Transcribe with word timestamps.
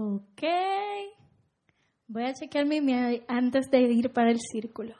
Ok. 0.00 0.42
Voy 2.06 2.22
a 2.22 2.32
chequear 2.32 2.66
mi 2.66 2.76
email 2.76 3.24
antes 3.26 3.68
de 3.68 3.80
ir 3.80 4.12
para 4.12 4.30
el 4.30 4.38
círculo. 4.38 4.94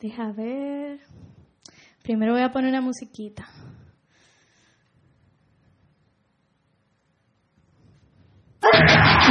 Deja 0.00 0.32
ver. 0.32 0.98
Primero 2.02 2.32
voy 2.32 2.42
a 2.42 2.50
poner 2.50 2.70
una 2.70 2.80
musiquita. 2.80 3.46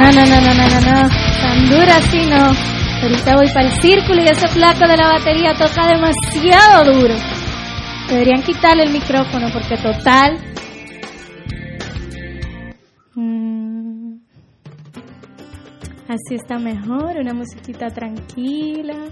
No, 0.00 0.10
no, 0.10 0.24
no, 0.24 0.40
no, 0.40 0.54
no, 0.54 0.68
no, 0.68 0.80
no. 0.80 1.08
Tan 1.42 1.68
dura 1.68 1.96
así 1.96 2.24
no. 2.30 2.52
Ahorita 3.02 3.36
voy 3.36 3.48
para 3.48 3.66
el 3.66 3.82
círculo 3.82 4.22
y 4.22 4.28
ese 4.28 4.48
flaco 4.48 4.88
de 4.88 4.96
la 4.96 5.12
batería 5.12 5.52
toca 5.52 5.86
demasiado 5.86 6.92
duro. 6.94 7.14
Deberían 8.08 8.42
quitarle 8.42 8.84
el 8.84 8.92
micrófono 8.92 9.48
porque 9.52 9.76
total. 9.76 10.51
Así 16.08 16.34
está 16.34 16.58
mejor, 16.58 17.16
una 17.18 17.32
musiquita 17.32 17.88
tranquila, 17.88 19.06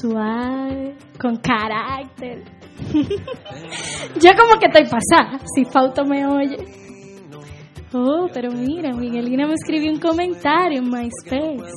suave, 0.00 0.94
con 1.18 1.36
carácter. 1.36 2.44
Yo 4.20 4.30
como 4.36 4.58
que 4.60 4.66
estoy 4.66 4.84
pasada, 4.84 5.38
si 5.54 5.64
Fauto 5.64 6.04
me 6.04 6.26
oye. 6.26 6.56
Oh, 7.92 8.28
pero 8.32 8.52
mira, 8.52 8.92
Miguelina 8.92 9.46
me 9.46 9.54
escribió 9.54 9.90
un 9.90 9.98
comentario 9.98 10.78
en 10.78 10.88
MySpace. 10.88 11.72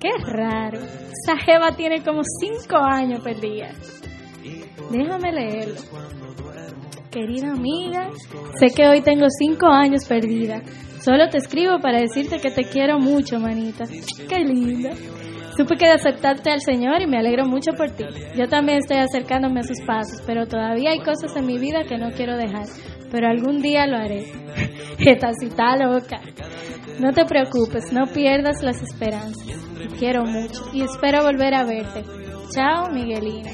Qué 0.00 0.10
raro. 0.24 0.78
Esa 0.78 1.38
jeva 1.38 1.72
tiene 1.74 2.02
como 2.02 2.22
cinco 2.40 2.76
años 2.76 3.22
perdida. 3.22 3.70
Déjame 4.90 5.32
leerlo. 5.32 5.80
Querida 7.10 7.52
amiga, 7.52 8.10
sé 8.58 8.66
que 8.74 8.86
hoy 8.86 9.00
tengo 9.00 9.26
cinco 9.30 9.66
años 9.66 10.04
perdida. 10.04 10.62
Solo 11.06 11.28
te 11.28 11.38
escribo 11.38 11.78
para 11.78 12.00
decirte 12.00 12.40
que 12.40 12.50
te 12.50 12.64
quiero 12.64 12.98
mucho, 12.98 13.38
manita. 13.38 13.84
Qué 14.28 14.40
linda. 14.40 14.90
Supe 15.56 15.76
que 15.76 15.86
de 15.86 15.92
aceptarte 15.92 16.50
al 16.50 16.60
Señor 16.60 17.00
y 17.00 17.06
me 17.06 17.16
alegro 17.16 17.46
mucho 17.46 17.70
por 17.76 17.92
ti. 17.92 18.04
Yo 18.36 18.48
también 18.48 18.78
estoy 18.78 18.96
acercándome 18.96 19.60
a 19.60 19.62
sus 19.62 19.80
pasos, 19.86 20.20
pero 20.26 20.48
todavía 20.48 20.90
hay 20.90 20.98
cosas 20.98 21.36
en 21.36 21.46
mi 21.46 21.58
vida 21.58 21.84
que 21.88 21.96
no 21.96 22.10
quiero 22.10 22.36
dejar. 22.36 22.66
Pero 23.12 23.28
algún 23.28 23.62
día 23.62 23.86
lo 23.86 23.98
haré. 23.98 24.26
Esta 24.98 25.30
cita 25.34 25.76
loca. 25.76 26.20
No 26.98 27.12
te 27.12 27.24
preocupes, 27.24 27.92
no 27.92 28.08
pierdas 28.08 28.64
las 28.64 28.82
esperanzas. 28.82 29.46
Te 29.78 29.86
quiero 29.96 30.24
mucho 30.24 30.60
y 30.72 30.82
espero 30.82 31.22
volver 31.22 31.54
a 31.54 31.62
verte. 31.62 32.02
Chao, 32.52 32.90
Miguelina. 32.90 33.52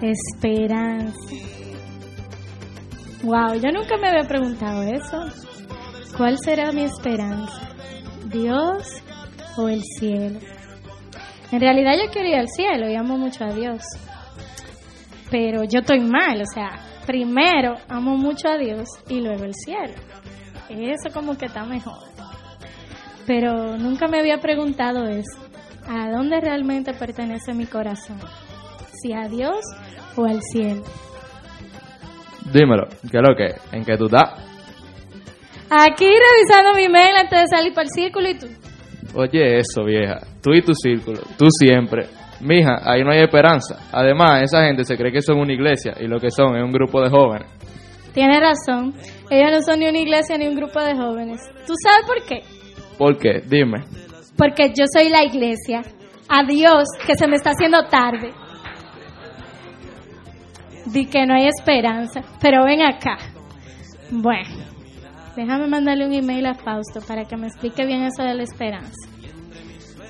Esperanza. 0.00 1.12
Wow, 3.22 3.54
yo 3.54 3.70
nunca 3.70 3.96
me 3.98 4.08
había 4.08 4.26
preguntado 4.26 4.82
eso. 4.82 5.24
¿Cuál 6.16 6.38
será 6.44 6.72
mi 6.72 6.82
esperanza? 6.82 7.70
¿Dios 8.26 8.82
o 9.56 9.68
el 9.68 9.80
cielo? 9.98 10.40
En 11.52 11.60
realidad 11.60 11.92
yo 12.02 12.10
quiero 12.10 12.28
ir 12.28 12.34
al 12.34 12.48
cielo 12.48 12.90
y 12.90 12.96
amo 12.96 13.16
mucho 13.16 13.44
a 13.44 13.52
Dios. 13.52 13.82
Pero 15.30 15.62
yo 15.62 15.80
estoy 15.80 16.00
mal, 16.00 16.42
o 16.42 16.46
sea, 16.52 16.80
primero 17.06 17.76
amo 17.88 18.16
mucho 18.16 18.48
a 18.48 18.58
Dios 18.58 18.88
y 19.08 19.20
luego 19.20 19.44
el 19.44 19.54
cielo. 19.54 19.94
Eso 20.68 21.14
como 21.14 21.38
que 21.38 21.46
está 21.46 21.64
mejor. 21.64 21.98
Pero 23.26 23.76
nunca 23.78 24.08
me 24.08 24.18
había 24.18 24.38
preguntado 24.38 25.06
eso. 25.06 25.38
¿A 25.86 26.10
dónde 26.10 26.40
realmente 26.40 26.92
pertenece 26.92 27.54
mi 27.54 27.66
corazón? 27.66 28.18
¿Si 29.00 29.12
a 29.12 29.28
Dios 29.28 29.60
o 30.16 30.24
al 30.24 30.40
cielo? 30.42 30.82
Dímelo, 32.52 32.86
¿qué 33.10 33.18
es 33.18 33.22
lo 33.22 33.34
que? 33.36 33.76
¿En 33.76 33.84
qué 33.84 33.96
tú 33.96 34.06
estás? 34.06 34.30
Aquí 35.70 36.06
revisando 36.06 36.74
mi 36.74 36.88
mail 36.88 37.16
antes 37.18 37.40
de 37.42 37.46
salir 37.56 37.72
para 37.72 37.84
el 37.84 37.90
círculo 37.90 38.28
y 38.28 38.38
tú. 38.38 38.46
Oye, 39.14 39.58
eso, 39.58 39.84
vieja. 39.84 40.20
Tú 40.42 40.52
y 40.52 40.62
tu 40.62 40.74
círculo, 40.74 41.20
tú 41.38 41.46
siempre. 41.50 42.06
Mija, 42.40 42.78
ahí 42.82 43.04
no 43.04 43.12
hay 43.12 43.22
esperanza. 43.22 43.78
Además, 43.92 44.42
esa 44.42 44.64
gente 44.64 44.84
se 44.84 44.96
cree 44.96 45.12
que 45.12 45.22
son 45.22 45.38
una 45.38 45.52
iglesia 45.52 45.94
y 46.00 46.06
lo 46.06 46.18
que 46.18 46.30
son 46.30 46.56
es 46.56 46.62
un 46.62 46.72
grupo 46.72 47.00
de 47.00 47.08
jóvenes. 47.08 47.48
Tienes 48.12 48.40
razón. 48.40 48.92
Ellos 49.30 49.50
no 49.50 49.62
son 49.62 49.78
ni 49.78 49.88
una 49.88 49.98
iglesia 49.98 50.36
ni 50.36 50.46
un 50.46 50.54
grupo 50.54 50.80
de 50.80 50.94
jóvenes. 50.94 51.40
¿Tú 51.66 51.72
sabes 51.82 52.06
por 52.06 52.22
qué? 52.26 52.40
¿Por 52.98 53.16
qué? 53.16 53.42
Dime. 53.46 53.84
Porque 54.36 54.68
yo 54.76 54.84
soy 54.92 55.08
la 55.08 55.24
iglesia. 55.24 55.82
Adiós, 56.28 56.84
que 57.06 57.14
se 57.14 57.26
me 57.28 57.36
está 57.36 57.50
haciendo 57.50 57.84
tarde. 57.84 58.32
Di 60.86 61.06
que 61.06 61.26
no 61.26 61.34
hay 61.34 61.46
esperanza, 61.46 62.22
pero 62.40 62.64
ven 62.64 62.82
acá. 62.82 63.16
Bueno, 64.10 64.50
déjame 65.36 65.66
mandarle 65.68 66.06
un 66.06 66.12
email 66.12 66.46
a 66.46 66.54
Fausto 66.54 67.00
para 67.06 67.24
que 67.24 67.36
me 67.36 67.46
explique 67.46 67.86
bien 67.86 68.02
eso 68.04 68.22
de 68.22 68.34
la 68.34 68.42
esperanza. 68.42 69.08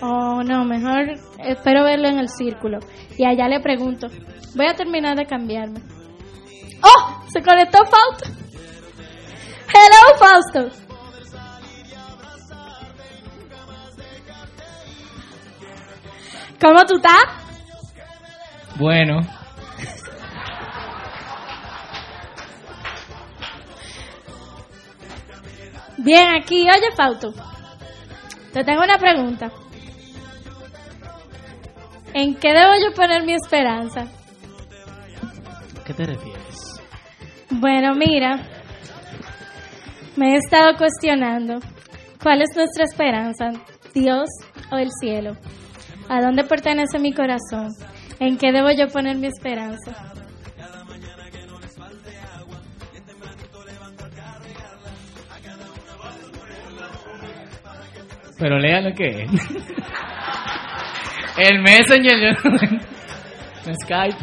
O 0.00 0.42
no, 0.42 0.64
mejor 0.64 1.14
espero 1.38 1.84
verlo 1.84 2.08
en 2.08 2.18
el 2.18 2.28
círculo. 2.28 2.78
Y 3.16 3.24
allá 3.24 3.46
le 3.48 3.60
pregunto. 3.60 4.08
Voy 4.56 4.66
a 4.66 4.74
terminar 4.74 5.16
de 5.16 5.26
cambiarme. 5.26 5.80
¡Oh! 6.82 7.22
Se 7.32 7.40
conectó 7.40 7.78
Fausto. 7.78 8.30
Hello, 9.68 10.18
Fausto. 10.18 10.82
¿Cómo 16.60 16.84
tú 16.84 16.96
estás? 16.96 17.24
Bueno, 18.78 19.20
Bien, 26.02 26.34
aquí, 26.34 26.62
oye, 26.62 26.96
Fausto. 26.96 27.32
Te 28.52 28.64
tengo 28.64 28.82
una 28.82 28.98
pregunta. 28.98 29.50
¿En 32.12 32.34
qué 32.34 32.48
debo 32.48 32.72
yo 32.82 32.94
poner 32.94 33.24
mi 33.24 33.34
esperanza? 33.34 34.06
¿a 35.80 35.84
qué 35.84 35.94
te 35.94 36.06
refieres? 36.06 36.80
Bueno, 37.50 37.94
mira, 37.94 38.38
me 40.16 40.34
he 40.34 40.36
estado 40.36 40.76
cuestionando 40.76 41.60
cuál 42.22 42.42
es 42.42 42.50
nuestra 42.56 42.84
esperanza, 42.84 43.50
Dios 43.94 44.28
o 44.70 44.76
el 44.76 44.90
cielo. 45.00 45.36
¿A 46.08 46.20
dónde 46.20 46.44
pertenece 46.44 46.98
mi 46.98 47.12
corazón? 47.12 47.68
¿En 48.18 48.38
qué 48.38 48.52
debo 48.52 48.70
yo 48.70 48.88
poner 48.88 49.16
mi 49.16 49.28
esperanza? 49.28 50.11
Pero 58.42 58.58
lea 58.58 58.80
lo 58.80 58.92
que 58.92 59.06
es. 59.06 59.30
El 61.38 61.62
Messenger. 61.62 62.36
Skype. 63.84 64.16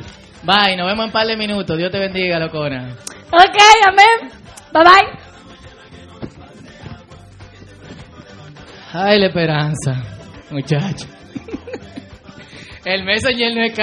Bye, 0.44 0.75
nos 0.75 0.88
vemos 0.88 1.00
en 1.00 1.06
un 1.06 1.12
par 1.12 1.25
de 1.25 1.38
minutos. 1.38 1.78
Dios 1.78 1.90
te 1.90 2.00
bendiga, 2.00 2.38
locona. 2.38 2.96
Ok, 3.31 3.57
amén. 3.88 4.30
Bye 4.74 4.84
bye. 4.84 5.19
Ay, 8.91 9.19
la 9.19 9.28
esperanza, 9.28 10.03
muchacho. 10.51 11.07
El 12.84 13.06
Messenger 13.06 13.56
no 13.56 13.63
es, 13.63 13.74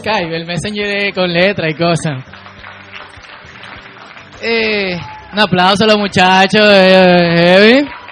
Skype, 0.00 0.36
el 0.36 0.44
Messenger 0.44 0.86
es 0.86 1.14
con 1.14 1.32
letra 1.32 1.70
y 1.70 1.74
cosas. 1.74 2.24
Eh, 4.42 4.98
un 5.32 5.40
aplauso 5.40 5.84
a 5.84 5.86
los 5.86 5.98
muchachos 5.98 6.68
de 6.68 7.36
Heavy. 7.36 8.03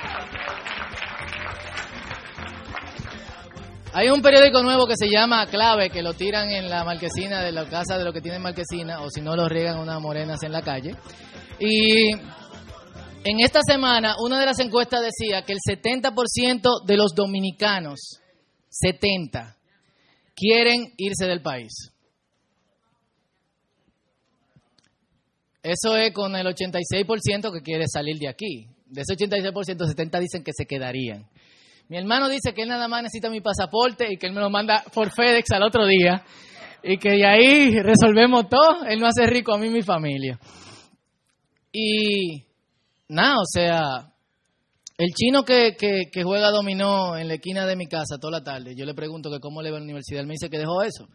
Hay 3.95 4.09
un 4.09 4.23
periódico 4.23 4.63
nuevo 4.63 4.87
que 4.87 4.97
se 4.97 5.11
llama 5.11 5.47
Clave, 5.49 5.91
que 5.91 6.01
lo 6.01 6.15
tiran 6.15 6.49
en 6.51 6.71
la 6.71 6.83
marquesina 6.83 7.43
de 7.43 7.53
la 7.53 7.67
casa 7.67 7.99
de 7.99 8.05
los 8.05 8.15
que 8.15 8.23
tienen 8.23 8.41
marquesina, 8.41 9.03
o 9.03 9.11
si 9.11 9.21
no, 9.21 9.37
lo 9.37 9.47
riegan 9.51 9.79
unas 9.79 10.01
morenas 10.01 10.43
en 10.43 10.53
la 10.53 10.63
calle. 10.63 10.97
Y 11.61 12.11
en 12.11 13.41
esta 13.41 13.61
semana, 13.61 14.17
una 14.19 14.41
de 14.41 14.47
las 14.47 14.59
encuestas 14.61 15.03
decía 15.03 15.43
que 15.43 15.53
el 15.53 15.59
70% 15.59 16.85
de 16.87 16.97
los 16.97 17.15
dominicanos, 17.15 18.19
70, 18.71 19.59
quieren 20.35 20.95
irse 20.97 21.27
del 21.27 21.43
país. 21.43 21.93
Eso 25.63 25.99
es 25.99 26.15
con 26.15 26.35
el 26.35 26.47
86% 26.47 27.53
que 27.53 27.61
quiere 27.61 27.85
salir 27.89 28.19
de 28.19 28.29
aquí. 28.29 28.67
De 28.87 29.03
ese 29.03 29.17
86%, 29.17 29.87
70 29.87 30.19
dicen 30.19 30.43
que 30.43 30.53
se 30.57 30.65
quedarían. 30.65 31.29
Mi 31.93 31.99
hermano 31.99 32.27
dice 32.31 32.55
que 32.55 32.63
él 32.63 32.71
nada 32.71 32.89
más 32.89 33.03
necesita 33.03 33.29
mi 33.29 33.43
pasaporte 33.43 34.11
y 34.11 34.17
que 34.17 34.27
él 34.27 34.33
me 34.33 34.41
lo 34.41 34.49
manda 34.49 34.83
por 34.95 35.11
FedEx 35.11 35.51
al 35.51 35.63
otro 35.63 35.85
día. 35.85 36.25
Y 36.83 36.97
que 36.97 37.11
de 37.11 37.27
ahí 37.27 37.83
resolvemos 37.83 38.49
todo. 38.49 38.87
Él 38.87 38.99
no 38.99 39.07
hace 39.07 39.27
rico 39.27 39.53
a 39.53 39.59
mí 39.59 39.67
y 39.67 39.71
mi 39.71 39.83
familia. 39.83 40.41
Y 41.71 42.45
nada, 43.09 43.35
o 43.35 43.45
sea, 43.45 44.11
el 44.97 45.11
chino 45.11 45.43
que, 45.43 45.77
que, 45.77 46.23
juega 46.23 46.51
dominó 46.51 47.19
en 47.19 47.29
la 47.29 47.35
esquina 47.35 47.67
de 47.67 47.77
mi 47.77 47.87
casa 47.87 48.17
toda 48.19 48.39
la 48.39 48.43
tarde, 48.43 48.75
yo 48.75 48.87
le 48.87 48.95
pregunto 48.95 49.31
que 49.31 49.39
cómo 49.39 49.61
le 49.61 49.71
va 49.71 49.77
a 49.77 49.81
la 49.81 49.85
universidad, 49.85 50.23
él 50.23 50.27
me 50.27 50.33
dice 50.33 50.49
que 50.49 50.59
dejó 50.59 50.83
eso, 50.83 51.07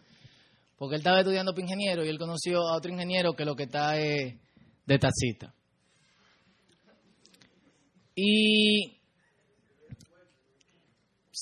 porque 0.77 0.94
él 0.94 1.01
estaba 1.01 1.21
estudiando 1.21 1.53
para 1.53 1.63
ingeniero 1.63 2.06
y 2.06 2.09
él 2.09 2.19
conoció 2.19 2.59
a 2.59 2.77
otro 2.77 2.91
ingeniero 2.91 3.33
que 3.33 3.45
lo 3.45 3.56
que 3.56 3.63
está 3.63 3.97
es 3.97 4.35
de 4.85 5.00
taxista. 5.00 5.56
Y 8.13 8.97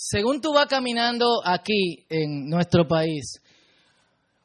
según 0.07 0.39
tú 0.39 0.53
vas 0.53 0.67
caminando 0.67 1.41
aquí 1.43 2.05
en 2.09 2.47
nuestro 2.47 2.87
país, 2.87 3.41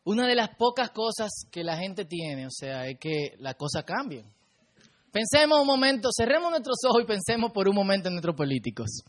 una 0.04 0.26
de 0.26 0.34
las 0.34 0.56
pocas 0.56 0.90
cosas 0.90 1.28
que 1.50 1.62
la 1.62 1.76
gente 1.76 2.06
tiene, 2.06 2.46
o 2.46 2.50
sea, 2.50 2.86
es 2.86 2.98
que 2.98 3.34
las 3.38 3.56
cosas 3.56 3.84
cambian. 3.84 4.24
Pensemos 5.12 5.60
un 5.60 5.66
momento, 5.66 6.08
cerremos 6.16 6.50
nuestros 6.50 6.78
ojos 6.88 7.02
y 7.02 7.06
pensemos 7.06 7.52
por 7.52 7.68
un 7.68 7.74
momento 7.74 8.08
en 8.08 8.14
nuestros 8.14 8.34
políticos. 8.34 9.02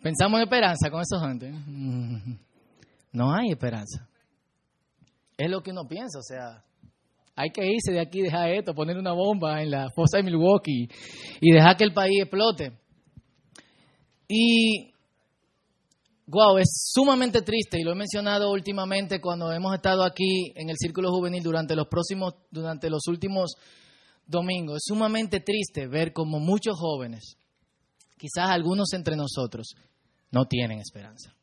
Pensamos 0.00 0.38
en 0.38 0.44
esperanza 0.44 0.88
con 0.90 1.02
esos 1.02 1.20
gente. 1.22 1.52
No 3.12 3.34
hay 3.34 3.50
esperanza. 3.50 4.08
Es 5.36 5.50
lo 5.50 5.64
que 5.64 5.72
uno 5.72 5.88
piensa, 5.88 6.20
o 6.20 6.22
sea, 6.22 6.62
hay 7.34 7.50
que 7.50 7.66
irse 7.66 7.90
de 7.90 7.98
aquí, 7.98 8.22
dejar 8.22 8.50
esto, 8.50 8.72
poner 8.72 8.96
una 8.96 9.10
bomba 9.10 9.60
en 9.60 9.72
la 9.72 9.90
fosa 9.90 10.18
de 10.18 10.22
Milwaukee 10.22 10.88
y 11.40 11.52
dejar 11.52 11.76
que 11.76 11.82
el 11.82 11.92
país 11.92 12.22
explote. 12.22 12.79
Y, 14.32 14.92
wow, 16.26 16.58
es 16.58 16.68
sumamente 16.92 17.42
triste 17.42 17.80
y 17.80 17.82
lo 17.82 17.90
he 17.90 17.96
mencionado 17.96 18.52
últimamente 18.52 19.20
cuando 19.20 19.52
hemos 19.52 19.74
estado 19.74 20.04
aquí 20.04 20.52
en 20.54 20.70
el 20.70 20.76
Círculo 20.78 21.10
Juvenil 21.10 21.42
durante 21.42 21.74
los 21.74 21.88
próximos, 21.88 22.34
durante 22.48 22.88
los 22.88 23.08
últimos 23.08 23.54
domingos. 24.24 24.76
Es 24.76 24.82
sumamente 24.86 25.40
triste 25.40 25.88
ver 25.88 26.12
como 26.12 26.38
muchos 26.38 26.78
jóvenes, 26.78 27.36
quizás 28.16 28.50
algunos 28.50 28.92
entre 28.92 29.16
nosotros, 29.16 29.74
no 30.30 30.44
tienen 30.44 30.78
esperanza. 30.78 31.34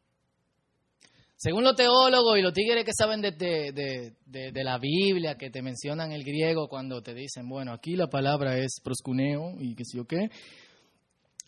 Según 1.36 1.66
los 1.66 1.76
teólogos 1.76 2.40
y 2.40 2.42
los 2.42 2.54
tigres 2.54 2.86
que 2.86 2.94
saben 2.98 3.20
de, 3.20 3.32
de, 3.34 4.64
la 4.64 4.80
Biblia, 4.80 5.36
que 5.36 5.50
te 5.50 5.62
mencionan 5.62 6.14
el 6.14 6.24
griego 6.24 6.70
cuando 6.70 7.04
te 7.04 7.14
dicen, 7.14 7.50
bueno, 7.50 7.74
aquí 7.74 7.98
la 7.98 8.08
palabra 8.08 8.58
es 8.58 8.80
proscuneo 8.82 9.56
y 9.60 9.76
qué 9.76 9.84
sé 9.84 9.98
yo 9.98 10.06
qué, 10.06 10.30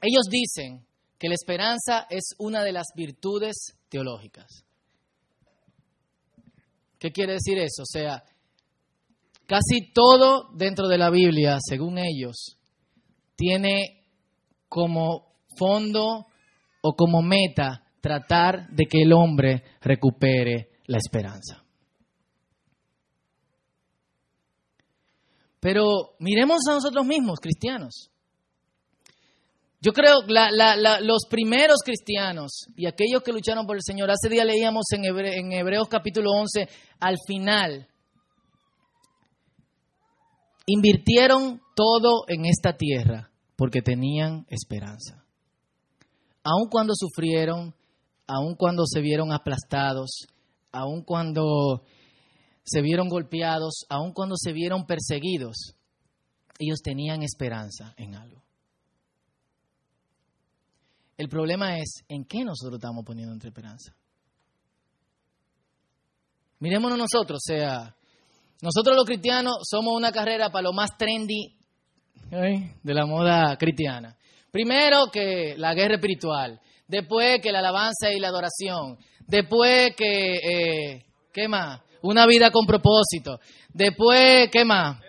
ellos 0.02 0.26
dicen 0.30 0.86
que 1.20 1.28
la 1.28 1.36
esperanza 1.36 2.08
es 2.10 2.34
una 2.38 2.64
de 2.64 2.72
las 2.72 2.88
virtudes 2.96 3.78
teológicas. 3.90 4.64
¿Qué 6.98 7.12
quiere 7.12 7.34
decir 7.34 7.58
eso? 7.58 7.84
O 7.84 7.86
sea, 7.86 8.24
casi 9.46 9.92
todo 9.94 10.50
dentro 10.56 10.88
de 10.88 10.98
la 10.98 11.10
Biblia, 11.10 11.58
según 11.62 11.98
ellos, 11.98 12.58
tiene 13.36 14.06
como 14.70 15.34
fondo 15.58 16.26
o 16.82 16.96
como 16.96 17.22
meta 17.22 17.84
tratar 18.02 18.70
de 18.70 18.86
que 18.86 19.02
el 19.02 19.12
hombre 19.12 19.64
recupere 19.82 20.70
la 20.86 20.98
esperanza. 20.98 21.64
Pero 25.60 26.16
miremos 26.20 26.60
a 26.70 26.76
nosotros 26.76 27.06
mismos, 27.06 27.40
cristianos. 27.42 28.10
Yo 29.82 29.94
creo 29.94 30.16
que 30.28 30.34
los 31.02 31.26
primeros 31.30 31.80
cristianos 31.86 32.68
y 32.76 32.86
aquellos 32.86 33.24
que 33.24 33.32
lucharon 33.32 33.66
por 33.66 33.78
el 33.78 33.82
Señor, 33.84 34.12
hace 34.12 34.28
día 34.28 34.44
leíamos 34.44 34.86
en, 34.92 35.06
en 35.06 35.54
Hebreos 35.54 35.88
capítulo 35.88 36.32
11, 36.32 36.68
al 37.00 37.16
final, 37.26 37.88
invirtieron 40.66 41.62
todo 41.76 42.26
en 42.28 42.46
esta 42.46 42.76
tierra 42.76 43.32
porque 43.56 43.82
tenían 43.82 44.46
esperanza. 44.50 45.24
Aun 46.44 46.68
cuando 46.70 46.94
sufrieron, 46.94 47.74
aun 48.28 48.56
cuando 48.56 48.86
se 48.86 49.00
vieron 49.00 49.32
aplastados, 49.32 50.28
aun 50.74 51.04
cuando 51.04 51.84
se 52.64 52.82
vieron 52.82 53.08
golpeados, 53.08 53.86
aun 53.90 54.12
cuando 54.12 54.36
se 54.38 54.52
vieron 54.52 54.86
perseguidos, 54.86 55.74
ellos 56.60 56.82
tenían 56.84 57.24
esperanza 57.24 57.94
en 57.98 58.16
algo. 58.16 58.44
El 61.20 61.28
problema 61.28 61.78
es 61.78 62.06
en 62.08 62.24
qué 62.24 62.46
nosotros 62.46 62.76
estamos 62.76 63.04
poniendo 63.04 63.34
nuestra 63.34 63.50
esperanza. 63.50 63.94
Mirémonos 66.60 66.98
nosotros, 66.98 67.42
o 67.46 67.46
sea, 67.46 67.94
nosotros 68.62 68.96
los 68.96 69.04
cristianos 69.04 69.58
somos 69.70 69.98
una 69.98 70.14
carrera 70.14 70.50
para 70.50 70.64
lo 70.64 70.72
más 70.72 70.92
trendy 70.98 71.58
de 72.32 72.94
la 72.94 73.06
moda 73.06 73.58
cristiana. 73.58 74.16
Primero 74.50 75.12
que 75.12 75.56
la 75.58 75.74
guerra 75.74 75.96
espiritual, 75.96 76.58
después 76.88 77.42
que 77.42 77.52
la 77.52 77.60
alabanza 77.60 78.14
y 78.14 78.20
la 78.22 78.30
adoración, 78.30 78.98
después 79.28 79.94
que, 79.98 80.36
eh, 80.36 81.06
¿qué 81.34 81.50
más? 81.50 81.82
Una 82.02 82.26
vida 82.28 82.50
con 82.50 82.66
propósito, 82.66 83.42
después, 83.74 84.48
¿qué 84.50 84.64
más? 84.64 85.02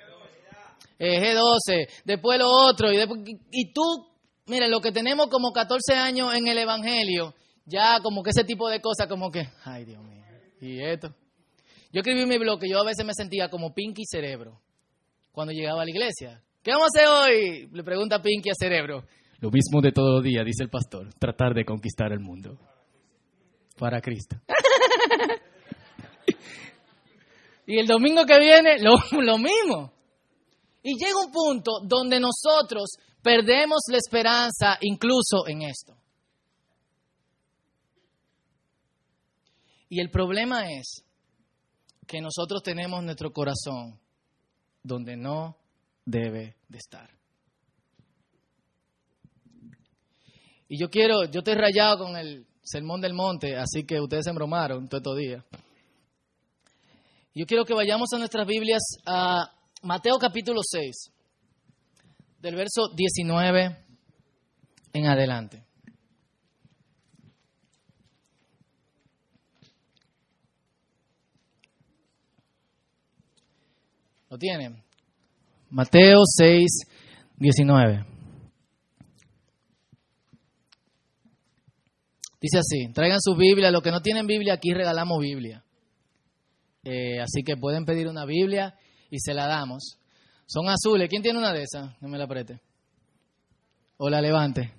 Eh, 0.98 1.20
G12, 1.20 1.88
después 2.04 2.36
lo 2.36 2.50
otro, 2.50 2.92
y, 2.92 2.98
y 3.52 3.72
tú 3.72 4.09
Mire, 4.50 4.68
lo 4.68 4.80
que 4.80 4.90
tenemos 4.90 5.28
como 5.28 5.52
14 5.52 5.94
años 5.94 6.34
en 6.34 6.48
el 6.48 6.58
Evangelio, 6.58 7.34
ya 7.66 8.00
como 8.02 8.24
que 8.24 8.30
ese 8.30 8.42
tipo 8.42 8.68
de 8.68 8.80
cosas, 8.80 9.06
como 9.06 9.30
que, 9.30 9.46
ay 9.64 9.84
Dios 9.84 10.02
mío, 10.02 10.24
y 10.60 10.82
esto. 10.82 11.14
Yo 11.92 12.00
escribí 12.00 12.26
mi 12.26 12.36
blog 12.36 12.58
que 12.58 12.68
yo 12.68 12.80
a 12.80 12.84
veces 12.84 13.06
me 13.06 13.14
sentía 13.14 13.48
como 13.48 13.72
Pinky 13.72 14.02
Cerebro 14.04 14.60
cuando 15.30 15.52
llegaba 15.52 15.82
a 15.82 15.84
la 15.84 15.90
iglesia. 15.92 16.42
¿Qué 16.64 16.72
vamos 16.72 16.88
a 16.88 16.98
hacer 16.98 17.08
hoy? 17.08 17.68
Le 17.72 17.84
pregunta 17.84 18.20
Pinky 18.20 18.50
a 18.50 18.54
Cerebro. 18.58 19.04
Lo 19.38 19.52
mismo 19.52 19.80
de 19.80 19.92
todos 19.92 20.16
los 20.16 20.24
días, 20.24 20.44
dice 20.44 20.64
el 20.64 20.68
pastor, 20.68 21.14
tratar 21.14 21.54
de 21.54 21.64
conquistar 21.64 22.12
el 22.12 22.18
mundo. 22.18 22.58
Para 23.78 24.00
Cristo. 24.00 24.34
y 27.68 27.78
el 27.78 27.86
domingo 27.86 28.26
que 28.26 28.40
viene, 28.40 28.80
lo, 28.80 28.96
lo 29.22 29.38
mismo. 29.38 29.92
Y 30.82 30.98
llega 30.98 31.24
un 31.24 31.30
punto 31.30 31.82
donde 31.84 32.18
nosotros 32.18 32.96
Perdemos 33.22 33.82
la 33.88 33.98
esperanza 33.98 34.78
incluso 34.80 35.46
en 35.46 35.62
esto. 35.62 35.94
Y 39.88 40.00
el 40.00 40.10
problema 40.10 40.70
es 40.70 41.04
que 42.06 42.20
nosotros 42.20 42.62
tenemos 42.62 43.02
nuestro 43.02 43.32
corazón 43.32 43.98
donde 44.82 45.16
no 45.16 45.56
debe 46.04 46.56
de 46.68 46.78
estar. 46.78 47.10
Y 50.68 50.80
yo 50.80 50.88
quiero, 50.88 51.24
yo 51.24 51.40
estoy 51.40 51.54
rayado 51.54 51.98
con 51.98 52.16
el 52.16 52.46
sermón 52.62 53.00
del 53.00 53.12
monte, 53.12 53.56
así 53.56 53.84
que 53.84 54.00
ustedes 54.00 54.24
se 54.24 54.30
embromaron 54.30 54.88
todo 54.88 54.98
estos 54.98 55.16
días. 55.18 55.44
Yo 57.34 57.44
quiero 57.46 57.64
que 57.64 57.74
vayamos 57.74 58.12
a 58.12 58.18
nuestras 58.18 58.46
Biblias 58.46 58.82
a 59.04 59.52
Mateo 59.82 60.16
capítulo 60.18 60.60
6 60.62 61.19
del 62.40 62.54
verso 62.54 62.88
19 62.94 63.76
en 64.92 65.06
adelante. 65.06 65.64
¿Lo 74.30 74.38
tienen? 74.38 74.82
Mateo 75.70 76.20
6, 76.24 76.86
19. 77.36 78.06
Dice 82.40 82.58
así, 82.58 82.92
traigan 82.92 83.20
su 83.20 83.36
Biblia, 83.36 83.70
los 83.70 83.82
que 83.82 83.90
no 83.90 84.00
tienen 84.00 84.26
Biblia, 84.26 84.54
aquí 84.54 84.72
regalamos 84.72 85.18
Biblia. 85.20 85.62
Eh, 86.84 87.20
así 87.20 87.42
que 87.44 87.56
pueden 87.56 87.84
pedir 87.84 88.08
una 88.08 88.24
Biblia 88.24 88.74
y 89.10 89.18
se 89.18 89.34
la 89.34 89.46
damos. 89.46 89.99
Son 90.50 90.68
azules. 90.68 91.08
¿Quién 91.08 91.22
tiene 91.22 91.38
una 91.38 91.52
de 91.52 91.62
esas? 91.62 91.94
No 92.02 92.08
me 92.08 92.18
la 92.18 92.24
apriete. 92.24 92.58
O 93.98 94.10
la 94.10 94.20
levante. 94.20 94.72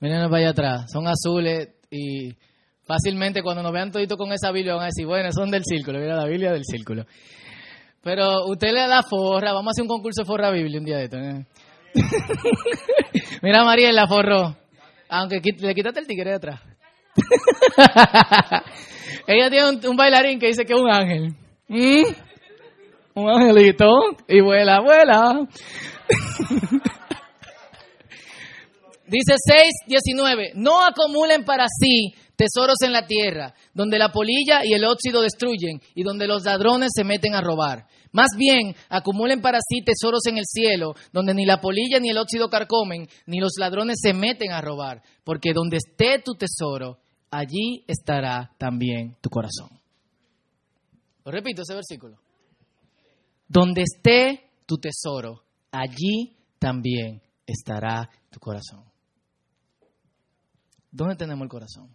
Miren 0.00 0.30
para 0.30 0.38
allá 0.38 0.50
atrás. 0.50 0.90
Son 0.90 1.06
azules 1.06 1.68
y 1.90 2.34
fácilmente 2.82 3.42
cuando 3.42 3.62
nos 3.62 3.72
vean 3.72 3.92
todito 3.92 4.16
con 4.16 4.32
esa 4.32 4.50
Biblia 4.50 4.72
van 4.72 4.84
a 4.84 4.86
decir, 4.86 5.04
bueno, 5.04 5.30
son 5.32 5.50
del 5.50 5.64
círculo. 5.66 5.98
Mira 5.98 6.16
la 6.16 6.24
Biblia 6.24 6.50
del 6.50 6.64
círculo. 6.64 7.04
Pero 8.02 8.46
usted 8.46 8.72
le 8.72 8.88
da 8.88 9.02
forra. 9.02 9.52
Vamos 9.52 9.68
a 9.68 9.72
hacer 9.72 9.82
un 9.82 9.88
concurso 9.88 10.22
de 10.22 10.26
forra 10.26 10.50
Biblia 10.50 10.78
un 10.78 10.86
día 10.86 10.96
de 10.96 11.04
esto. 11.04 11.18
¿eh? 11.18 11.44
Mira 13.42 13.64
María 13.64 13.92
la 13.92 14.08
forró. 14.08 14.56
Aunque 15.10 15.42
le 15.58 15.74
quitaste 15.74 16.00
el 16.00 16.06
tigre 16.06 16.30
de 16.30 16.36
atrás. 16.36 16.58
Ella 19.26 19.50
tiene 19.50 19.88
un, 19.90 19.96
bailarín 19.96 20.38
que 20.38 20.46
dice 20.46 20.64
que 20.64 20.72
es 20.72 20.80
un 20.80 20.90
ángel. 20.90 21.34
¿Mm? 21.68 22.31
Un 23.14 23.28
angelito 23.28 23.88
y 24.28 24.40
vuela, 24.40 24.80
vuela. 24.80 25.46
Dice 29.06 29.34
6.19, 29.86 30.52
no 30.54 30.82
acumulen 30.82 31.44
para 31.44 31.66
sí 31.68 32.14
tesoros 32.34 32.76
en 32.82 32.92
la 32.92 33.06
tierra, 33.06 33.54
donde 33.74 33.98
la 33.98 34.10
polilla 34.10 34.64
y 34.64 34.72
el 34.72 34.84
óxido 34.84 35.20
destruyen 35.20 35.82
y 35.94 36.02
donde 36.02 36.26
los 36.26 36.44
ladrones 36.44 36.92
se 36.94 37.04
meten 37.04 37.34
a 37.34 37.42
robar. 37.42 37.86
Más 38.12 38.28
bien, 38.38 38.74
acumulen 38.88 39.42
para 39.42 39.58
sí 39.60 39.82
tesoros 39.84 40.26
en 40.26 40.38
el 40.38 40.44
cielo, 40.46 40.94
donde 41.12 41.34
ni 41.34 41.44
la 41.44 41.60
polilla 41.60 42.00
ni 42.00 42.08
el 42.08 42.16
óxido 42.18 42.48
carcomen, 42.48 43.06
ni 43.26 43.38
los 43.38 43.52
ladrones 43.58 43.98
se 44.00 44.14
meten 44.14 44.52
a 44.52 44.62
robar, 44.62 45.02
porque 45.24 45.52
donde 45.52 45.76
esté 45.76 46.22
tu 46.24 46.32
tesoro, 46.32 46.98
allí 47.30 47.84
estará 47.86 48.50
también 48.58 49.16
tu 49.20 49.28
corazón. 49.28 49.68
Lo 51.24 51.32
repito 51.32 51.62
ese 51.62 51.74
versículo. 51.74 52.21
Donde 53.52 53.82
esté 53.82 54.50
tu 54.64 54.78
tesoro, 54.78 55.44
allí 55.70 56.34
también 56.58 57.20
estará 57.46 58.08
tu 58.30 58.40
corazón. 58.40 58.82
¿Dónde 60.90 61.16
tenemos 61.16 61.42
el 61.42 61.50
corazón? 61.50 61.94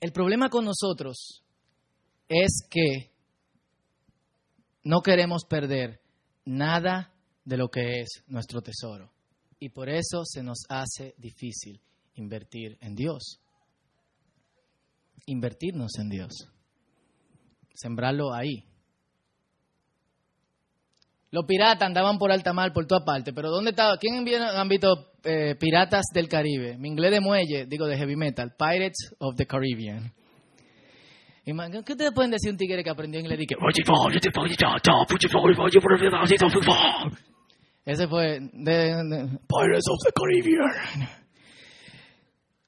El 0.00 0.12
problema 0.12 0.48
con 0.48 0.64
nosotros 0.64 1.42
es 2.26 2.66
que 2.70 3.12
no 4.84 5.02
queremos 5.02 5.44
perder 5.44 6.00
nada 6.46 7.12
de 7.44 7.58
lo 7.58 7.68
que 7.68 8.00
es 8.00 8.24
nuestro 8.28 8.62
tesoro. 8.62 9.12
Y 9.58 9.68
por 9.68 9.90
eso 9.90 10.24
se 10.24 10.42
nos 10.42 10.64
hace 10.70 11.14
difícil 11.18 11.78
invertir 12.14 12.78
en 12.80 12.94
Dios. 12.94 13.41
Invertirnos 15.26 15.98
en 15.98 16.08
Dios. 16.08 16.48
Sembrarlo 17.74 18.32
ahí. 18.32 18.64
Los 21.32 21.46
piratas 21.46 21.86
andaban 21.86 22.18
por 22.18 22.30
alta 22.30 22.52
mar, 22.52 22.74
por 22.74 22.86
toda 22.86 23.04
parte, 23.06 23.32
pero 23.32 23.50
¿dónde 23.50 23.70
estaba? 23.70 23.96
¿Quién 23.96 24.26
han 24.28 24.68
visto 24.68 25.12
eh, 25.24 25.56
Piratas 25.58 26.04
del 26.12 26.28
Caribe? 26.28 26.76
Mi 26.76 26.88
inglés 26.88 27.10
de 27.10 27.20
muelle, 27.20 27.64
digo 27.66 27.86
de 27.86 27.96
heavy 27.96 28.16
metal, 28.16 28.54
Pirates 28.58 29.14
of 29.18 29.34
the 29.36 29.46
Caribbean. 29.46 30.12
¿Qué 31.44 31.52
ustedes 31.92 32.12
pueden 32.14 32.30
decir 32.30 32.52
un 32.52 32.58
tigre 32.58 32.84
que 32.84 32.90
aprendió 32.90 33.18
inglés 33.18 33.40
y 33.40 33.46
que... 33.46 33.56
Ese 37.84 38.06
fue 38.06 38.38
de, 38.52 39.38
Pirates 39.48 39.88
of 39.88 39.98
the 40.04 40.12
Caribbean. 40.14 41.08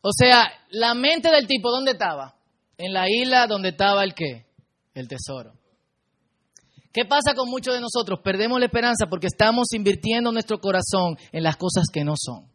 O 0.01 0.11
sea, 0.11 0.51
la 0.71 0.95
mente 0.95 1.31
del 1.31 1.47
tipo, 1.47 1.71
¿dónde 1.71 1.93
estaba? 1.93 2.34
En 2.77 2.93
la 2.93 3.09
isla 3.09 3.47
donde 3.47 3.71
estaba 3.71 4.05
el 4.05 4.15
qué? 4.15 4.47
El 4.95 5.09
tesoro. 5.09 5.53
¿Qué 6.93 7.05
pasa 7.05 7.35
con 7.35 7.51
muchos 7.51 7.75
de 7.75 7.81
nosotros? 7.81 8.21
Perdemos 8.23 8.61
la 8.61 8.67
esperanza 8.67 9.07
porque 9.09 9.27
estamos 9.27 9.67
invirtiendo 9.75 10.31
nuestro 10.31 10.61
corazón 10.61 11.17
en 11.33 11.43
las 11.43 11.57
cosas 11.57 11.87
que 11.93 12.05
no 12.05 12.15
son. 12.17 12.47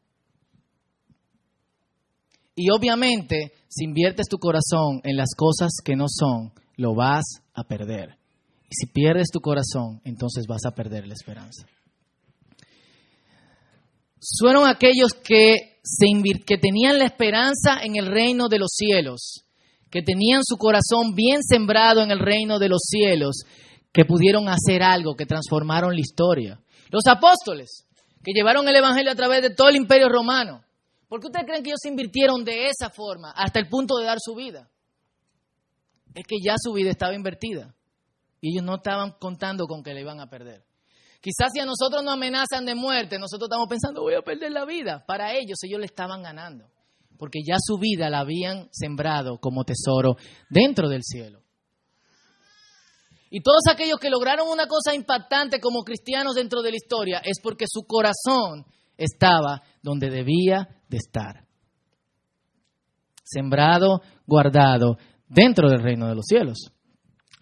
Y 2.55 2.69
obviamente, 2.71 3.53
si 3.67 3.85
inviertes 3.85 4.27
tu 4.29 4.38
corazón 4.38 5.01
en 5.03 5.17
las 5.17 5.35
cosas 5.35 5.71
que 5.83 5.95
no 5.95 6.05
son, 6.07 6.53
lo 6.77 6.95
vas 6.95 7.25
a 7.53 7.63
perder. 7.65 8.17
Y 8.69 8.75
si 8.75 8.85
pierdes 8.91 9.29
tu 9.31 9.39
corazón, 9.41 10.01
entonces 10.05 10.45
vas 10.47 10.65
a 10.65 10.71
perder 10.71 11.07
la 11.07 11.15
esperanza. 11.15 11.67
Fueron 14.39 14.67
aquellos 14.67 15.13
que, 15.13 15.79
se 15.83 16.05
que 16.45 16.57
tenían 16.57 16.97
la 16.97 17.05
esperanza 17.05 17.79
en 17.81 17.95
el 17.95 18.07
reino 18.07 18.47
de 18.47 18.59
los 18.59 18.71
cielos, 18.71 19.45
que 19.89 20.01
tenían 20.01 20.41
su 20.43 20.58
corazón 20.58 21.15
bien 21.15 21.41
sembrado 21.43 22.01
en 22.01 22.12
el 22.12 22.19
reino 22.19 22.60
de 22.60 22.69
los 22.69 22.81
cielos, 22.84 23.43
que 23.91 24.05
pudieron 24.05 24.48
hacer 24.48 24.84
algo, 24.84 25.15
que 25.15 25.25
transformaron 25.25 25.93
la 25.93 26.01
historia. 26.01 26.60
Los 26.89 27.08
apóstoles, 27.08 27.88
que 28.24 28.34
llevaron 28.34 28.67
el 28.67 28.75
Evangelio 28.75 29.12
a 29.12 29.15
través 29.15 29.41
de 29.41 29.50
todo 29.50 29.69
el 29.69 29.75
imperio 29.75 30.10
romano. 30.10 30.63
¿Por 31.08 31.19
qué 31.19 31.27
ustedes 31.27 31.46
creen 31.46 31.63
que 31.63 31.69
ellos 31.69 31.79
se 31.81 31.89
invirtieron 31.89 32.43
de 32.43 32.67
esa 32.67 32.89
forma 32.89 33.31
hasta 33.31 33.60
el 33.60 33.67
punto 33.67 33.98
de 33.98 34.05
dar 34.05 34.17
su 34.19 34.36
vida? 34.36 34.69
Es 36.13 36.25
que 36.27 36.38
ya 36.43 36.55
su 36.58 36.74
vida 36.74 36.91
estaba 36.91 37.15
invertida 37.15 37.74
y 38.41 38.51
ellos 38.53 38.63
no 38.63 38.75
estaban 38.75 39.13
contando 39.19 39.65
con 39.65 39.84
que 39.84 39.93
la 39.93 40.01
iban 40.01 40.19
a 40.19 40.29
perder. 40.29 40.63
Quizás 41.22 41.50
si 41.53 41.60
a 41.60 41.65
nosotros 41.65 42.03
nos 42.03 42.13
amenazan 42.13 42.65
de 42.65 42.75
muerte, 42.75 43.19
nosotros 43.19 43.50
estamos 43.50 43.67
pensando, 43.67 44.01
voy 44.01 44.13
a 44.13 44.22
perder 44.22 44.51
la 44.51 44.65
vida. 44.65 45.03
Para 45.05 45.34
ellos, 45.34 45.58
ellos 45.63 45.79
le 45.79 45.86
estaban 45.86 46.24
ganando, 46.24 46.69
porque 47.19 47.39
ya 47.45 47.57
su 47.59 47.77
vida 47.77 48.09
la 48.09 48.21
habían 48.21 48.69
sembrado 48.71 49.38
como 49.39 49.65
tesoro 49.65 50.15
dentro 50.49 50.88
del 50.88 51.03
cielo. 51.03 51.43
Y 53.29 53.41
todos 53.41 53.63
aquellos 53.69 53.99
que 53.99 54.09
lograron 54.09 54.47
una 54.47 54.65
cosa 54.65 54.95
impactante 54.95 55.59
como 55.59 55.83
cristianos 55.83 56.33
dentro 56.33 56.61
de 56.61 56.71
la 56.71 56.77
historia 56.77 57.21
es 57.23 57.39
porque 57.43 57.65
su 57.67 57.83
corazón 57.83 58.65
estaba 58.97 59.61
donde 59.83 60.09
debía 60.09 60.67
de 60.88 60.97
estar. 60.97 61.45
Sembrado, 63.23 64.01
guardado 64.25 64.97
dentro 65.27 65.69
del 65.69 65.83
reino 65.83 66.07
de 66.07 66.15
los 66.15 66.25
cielos. 66.25 66.71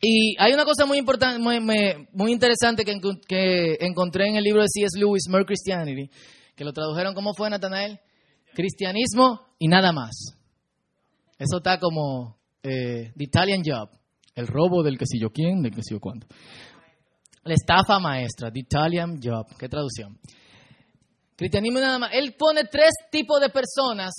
Y 0.02 0.36
hay 0.40 0.54
una 0.54 0.66
cosa 0.66 0.86
muy 0.86 0.98
importante, 0.98 1.40
muy, 1.40 2.32
interesante 2.32 2.84
que, 2.84 3.78
encontré 3.80 4.28
en 4.28 4.36
el 4.36 4.44
libro 4.44 4.62
de 4.62 4.68
C.S. 4.68 5.00
Lewis, 5.00 5.24
More 5.30 5.46
Christianity, 5.46 6.10
que 6.56 6.66
lo 6.66 6.74
tradujeron, 6.74 7.14
¿cómo 7.14 7.34
fue, 7.34 7.50
Natanael? 7.50 8.00
Cristianismo 8.58 9.54
y 9.60 9.68
nada 9.68 9.92
más. 9.92 10.34
Eso 11.38 11.58
está 11.58 11.78
como 11.78 12.40
eh, 12.64 13.12
The 13.16 13.24
Italian 13.24 13.62
Job. 13.64 13.90
El 14.34 14.48
robo 14.48 14.82
del 14.82 14.98
que 14.98 15.06
si 15.06 15.20
yo 15.20 15.30
quién, 15.30 15.62
del 15.62 15.76
que 15.76 15.84
si 15.84 15.94
yo 15.94 16.00
cuánto. 16.00 16.26
La 17.44 17.54
estafa 17.54 18.00
maestra, 18.00 18.52
the 18.52 18.60
Italian 18.60 19.20
job. 19.24 19.46
¿Qué 19.60 19.70
traducción? 19.70 20.18
Cristianismo 21.36 21.80
nada 21.80 22.00
más. 22.00 22.10
Él 22.14 22.34
pone 22.36 22.64
tres 22.64 22.94
tipos 23.12 23.40
de 23.40 23.50
personas 23.50 24.14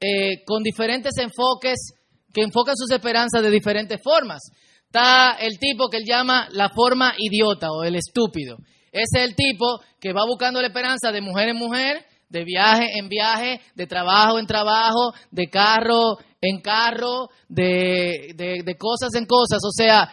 eh, 0.00 0.42
con 0.44 0.64
diferentes 0.64 1.12
enfoques 1.18 1.92
que 2.34 2.42
enfocan 2.42 2.76
sus 2.76 2.90
esperanzas 2.90 3.40
de 3.40 3.50
diferentes 3.50 4.00
formas. 4.02 4.40
Está 4.84 5.36
el 5.40 5.60
tipo 5.60 5.88
que 5.88 5.98
él 5.98 6.04
llama 6.04 6.48
la 6.50 6.70
forma 6.70 7.14
idiota 7.18 7.68
o 7.70 7.84
el 7.84 7.94
estúpido. 7.94 8.56
Ese 8.90 9.22
es 9.22 9.28
el 9.28 9.36
tipo 9.36 9.80
que 10.00 10.12
va 10.12 10.26
buscando 10.26 10.60
la 10.60 10.66
esperanza 10.66 11.12
de 11.12 11.20
mujer 11.20 11.50
en 11.50 11.56
mujer, 11.56 12.04
de 12.30 12.44
viaje 12.44 12.86
en 12.98 13.08
viaje, 13.08 13.60
de 13.74 13.86
trabajo 13.86 14.38
en 14.38 14.46
trabajo, 14.46 15.12
de 15.30 15.50
carro 15.50 16.16
en 16.40 16.60
carro, 16.60 17.28
de, 17.48 18.32
de, 18.34 18.76
cosas 18.76 19.14
en 19.14 19.26
cosas. 19.26 19.60
O 19.64 19.70
sea, 19.72 20.10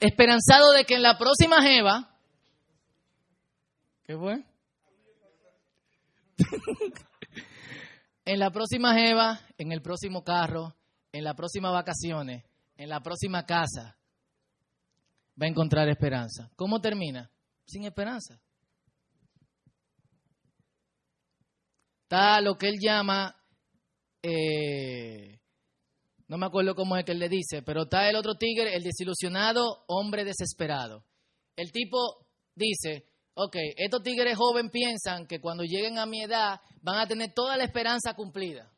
esperanzado 0.00 0.72
de 0.72 0.84
que 0.84 0.94
en 0.94 1.02
la 1.02 1.16
próxima 1.18 1.62
Jeva. 1.62 2.10
¿Qué 4.04 4.16
fue? 4.16 4.44
en 8.24 8.38
la 8.38 8.50
próxima 8.50 8.94
Jeva, 8.94 9.40
en 9.58 9.72
el 9.72 9.82
próximo 9.82 10.22
carro, 10.22 10.74
en 11.12 11.24
la 11.24 11.34
próxima 11.34 11.70
vacaciones, 11.70 12.44
en 12.76 12.88
la 12.88 13.00
próxima 13.00 13.46
casa, 13.46 13.96
va 15.40 15.46
a 15.46 15.48
encontrar 15.48 15.88
esperanza. 15.88 16.50
¿Cómo 16.54 16.80
termina? 16.80 17.30
Sin 17.66 17.84
esperanza. 17.84 18.40
Está 22.06 22.40
lo 22.40 22.56
que 22.56 22.68
él 22.68 22.76
llama 22.80 23.36
eh, 24.22 25.38
no 26.28 26.38
me 26.38 26.46
acuerdo 26.46 26.74
cómo 26.74 26.96
es 26.96 27.04
que 27.04 27.12
él 27.12 27.20
le 27.20 27.28
dice, 27.28 27.62
pero 27.62 27.82
está 27.82 28.08
el 28.08 28.16
otro 28.16 28.34
tigre, 28.34 28.74
el 28.74 28.82
desilusionado 28.82 29.84
hombre 29.86 30.24
desesperado. 30.24 31.04
El 31.54 31.70
tipo 31.70 32.26
dice, 32.54 33.06
ok, 33.34 33.56
estos 33.76 34.02
tigres 34.02 34.36
jóvenes 34.36 34.72
piensan 34.72 35.26
que 35.26 35.40
cuando 35.40 35.62
lleguen 35.62 35.98
a 35.98 36.06
mi 36.06 36.22
edad 36.22 36.60
van 36.82 36.98
a 36.98 37.06
tener 37.06 37.32
toda 37.32 37.56
la 37.56 37.64
esperanza 37.64 38.14
cumplida. 38.14 38.72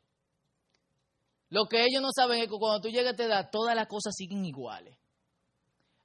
Lo 1.49 1.65
que 1.65 1.83
ellos 1.83 2.03
no 2.03 2.09
saben 2.15 2.39
es 2.39 2.47
que 2.47 2.57
cuando 2.59 2.81
tú 2.81 2.89
llegues 2.89 3.07
a 3.07 3.11
esta 3.11 3.23
edad, 3.23 3.49
todas 3.51 3.75
las 3.75 3.87
cosas 3.87 4.13
siguen 4.15 4.45
iguales. 4.45 4.95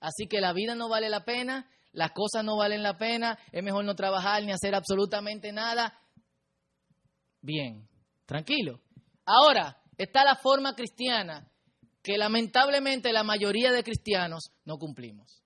Así 0.00 0.26
que 0.26 0.40
la 0.40 0.54
vida 0.54 0.74
no 0.74 0.88
vale 0.88 1.10
la 1.10 1.26
pena, 1.26 1.68
las 1.92 2.12
cosas 2.12 2.42
no 2.42 2.56
valen 2.56 2.82
la 2.82 2.96
pena, 2.96 3.38
es 3.52 3.62
mejor 3.62 3.84
no 3.84 3.94
trabajar 3.94 4.42
ni 4.42 4.52
hacer 4.52 4.74
absolutamente 4.74 5.52
nada. 5.52 5.98
Bien, 7.44 7.86
tranquilo. 8.24 8.80
Ahora, 9.26 9.76
está 9.98 10.24
la 10.24 10.34
forma 10.34 10.74
cristiana 10.74 11.46
que 12.02 12.16
lamentablemente 12.16 13.12
la 13.12 13.22
mayoría 13.22 13.70
de 13.70 13.84
cristianos 13.84 14.44
no 14.64 14.78
cumplimos. 14.78 15.42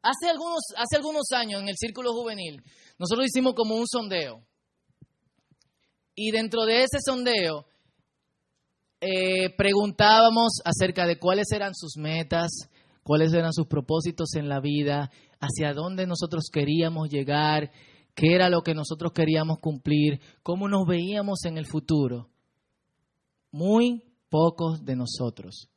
Hace 0.00 0.30
algunos, 0.30 0.62
hace 0.78 0.96
algunos 0.96 1.30
años 1.32 1.60
en 1.60 1.68
el 1.68 1.76
círculo 1.76 2.14
juvenil, 2.14 2.62
nosotros 2.98 3.26
hicimos 3.26 3.52
como 3.52 3.76
un 3.76 3.86
sondeo. 3.86 4.42
Y 6.14 6.30
dentro 6.30 6.64
de 6.64 6.84
ese 6.84 7.00
sondeo 7.04 7.66
eh, 9.02 9.54
preguntábamos 9.58 10.62
acerca 10.64 11.06
de 11.06 11.18
cuáles 11.18 11.52
eran 11.52 11.74
sus 11.74 11.98
metas, 11.98 12.50
cuáles 13.02 13.34
eran 13.34 13.52
sus 13.52 13.66
propósitos 13.66 14.34
en 14.36 14.48
la 14.48 14.60
vida, 14.60 15.10
hacia 15.38 15.74
dónde 15.74 16.06
nosotros 16.06 16.44
queríamos 16.50 17.10
llegar 17.10 17.70
qué 18.14 18.34
era 18.34 18.48
lo 18.48 18.62
que 18.62 18.74
nosotros 18.74 19.12
queríamos 19.12 19.58
cumplir, 19.58 20.20
cómo 20.42 20.68
nos 20.68 20.86
veíamos 20.86 21.44
en 21.44 21.58
el 21.58 21.66
futuro. 21.66 22.28
Muy 23.50 24.02
pocos 24.28 24.84
de 24.84 24.96
nosotros 24.96 25.68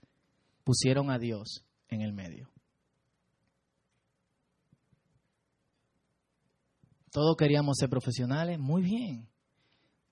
pusieron 0.63 1.12
a 1.12 1.20
Dios 1.20 1.65
en 1.89 2.01
el 2.01 2.13
medio. 2.13 2.50
Todos 7.12 7.38
queríamos 7.38 7.77
ser 7.77 7.89
profesionales, 7.89 8.60
muy 8.60 8.82
bien. 8.82 9.30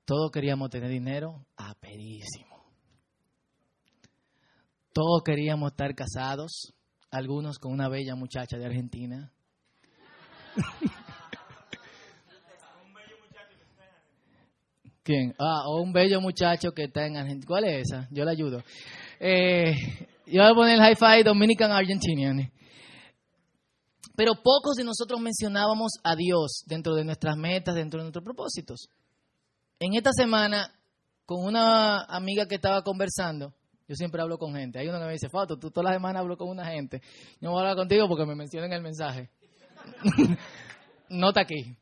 Todos 0.06 0.32
queríamos 0.32 0.70
tener 0.70 0.90
dinero, 0.90 1.46
aperísimo. 1.58 2.64
Todos 4.94 5.24
queríamos 5.24 5.72
estar 5.72 5.96
casados, 5.96 6.74
algunos 7.10 7.60
con 7.60 7.74
una 7.74 7.90
bella 7.90 8.16
muchacha 8.16 8.58
de 8.58 8.66
Argentina. 8.66 9.34
¿Quién? 15.04 15.36
Ah, 15.38 15.64
o 15.68 15.82
un 15.82 15.92
bello 15.92 16.22
muchacho 16.22 16.72
que 16.72 16.86
está 16.86 17.06
en 17.06 17.18
Argentina. 17.18 17.46
¿Cuál 17.46 17.66
es 17.66 17.90
esa? 17.90 18.08
Yo 18.10 18.24
le 18.24 18.32
ayudo. 18.32 18.64
Eh, 19.20 19.74
yo 20.28 20.42
voy 20.42 20.52
a 20.52 20.56
poner 20.56 20.80
el 20.80 20.92
hi-fi 20.92 21.24
Dominican 21.24 21.72
Argentinian. 21.72 22.50
Pero 24.16 24.36
pocos 24.36 24.76
de 24.78 24.84
nosotros 24.84 25.20
mencionábamos 25.20 25.94
a 26.04 26.16
Dios 26.16 26.64
dentro 26.68 26.96
de 26.96 27.04
nuestras 27.04 27.36
metas, 27.36 27.76
dentro 27.76 28.00
de 28.00 28.06
nuestros 28.06 28.24
propósitos. 28.24 28.88
En 29.80 29.96
esta 29.96 30.12
semana, 30.14 30.72
con 31.26 31.44
una 31.44 32.04
amiga 32.04 32.46
que 32.46 32.56
estaba 32.56 32.82
conversando, 32.84 33.54
yo 33.88 33.96
siempre 33.96 34.22
hablo 34.22 34.38
con 34.38 34.54
gente. 34.54 34.80
Hay 34.80 34.88
uno 34.88 35.00
que 35.00 35.06
me 35.06 35.12
dice, 35.14 35.30
Fato, 35.30 35.58
tú 35.58 35.70
todas 35.70 35.86
las 35.86 35.96
semanas 35.96 36.22
hablo 36.22 36.38
con 36.38 36.48
una 36.48 36.66
gente. 36.66 37.02
Yo 37.42 37.50
voy 37.50 37.58
a 37.58 37.62
hablar 37.62 37.76
contigo 37.76 38.08
porque 38.08 38.26
me 38.26 38.36
mencionan 38.36 38.72
el 38.72 38.82
mensaje. 38.82 39.30
Nota 41.10 41.42
aquí. 41.42 41.76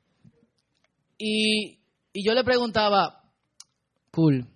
Y, 1.17 1.80
y 2.13 2.25
yo 2.25 2.33
le 2.33 2.43
preguntaba, 2.43 3.23
cool, 4.11 4.47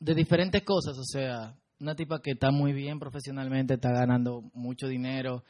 de 0.00 0.14
diferentes 0.14 0.62
cosas, 0.64 0.98
o 0.98 1.04
sea, 1.04 1.56
una 1.80 1.94
tipa 1.94 2.20
que 2.20 2.32
está 2.32 2.50
muy 2.50 2.72
bien 2.72 2.98
profesionalmente, 2.98 3.74
está 3.74 3.90
ganando 3.92 4.42
mucho 4.54 4.86
dinero, 4.86 5.44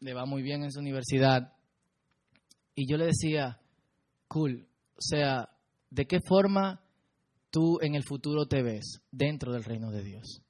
le 0.00 0.14
va 0.14 0.26
muy 0.26 0.42
bien 0.42 0.62
en 0.62 0.72
su 0.72 0.80
universidad. 0.80 1.52
Y 2.74 2.90
yo 2.90 2.96
le 2.96 3.06
decía, 3.06 3.60
cool, 4.28 4.68
o 4.96 5.00
sea, 5.00 5.48
¿de 5.90 6.06
qué 6.06 6.20
forma 6.20 6.82
tú 7.50 7.78
en 7.80 7.94
el 7.94 8.04
futuro 8.04 8.46
te 8.46 8.62
ves 8.62 9.00
dentro 9.10 9.52
del 9.52 9.64
reino 9.64 9.90
de 9.90 10.02
Dios? 10.02 10.42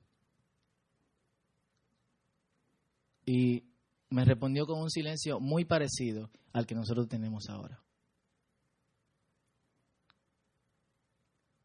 Y 3.24 3.64
me 4.10 4.24
respondió 4.24 4.66
con 4.66 4.80
un 4.80 4.90
silencio 4.90 5.40
muy 5.40 5.64
parecido 5.64 6.30
al 6.52 6.66
que 6.66 6.74
nosotros 6.74 7.08
tenemos 7.08 7.48
ahora. 7.48 7.85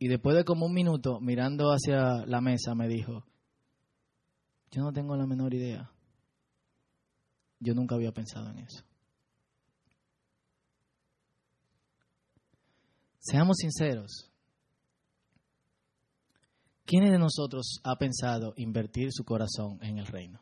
Y 0.02 0.08
después 0.08 0.36
de 0.36 0.44
como 0.44 0.66
un 0.66 0.74
minuto, 0.74 1.20
mirando 1.20 1.70
hacia 1.70 2.26
la 2.26 2.42
mesa, 2.42 2.74
me 2.74 2.88
dijo, 2.88 3.24
yo 4.72 4.82
no 4.82 4.92
tengo 4.92 5.16
la 5.16 5.28
menor 5.28 5.54
idea. 5.54 5.92
Yo 7.60 7.76
nunca 7.76 7.94
había 7.94 8.12
pensado 8.12 8.50
en 8.50 8.58
eso. 8.58 8.84
Seamos 13.20 13.58
sinceros. 13.58 14.32
¿Quién 16.84 17.12
de 17.12 17.20
nosotros 17.20 17.80
ha 17.84 17.96
pensado 17.98 18.56
invertir 18.58 19.10
su 19.12 19.24
corazón 19.24 19.78
en 19.84 20.00
el 20.00 20.08
reino? 20.08 20.42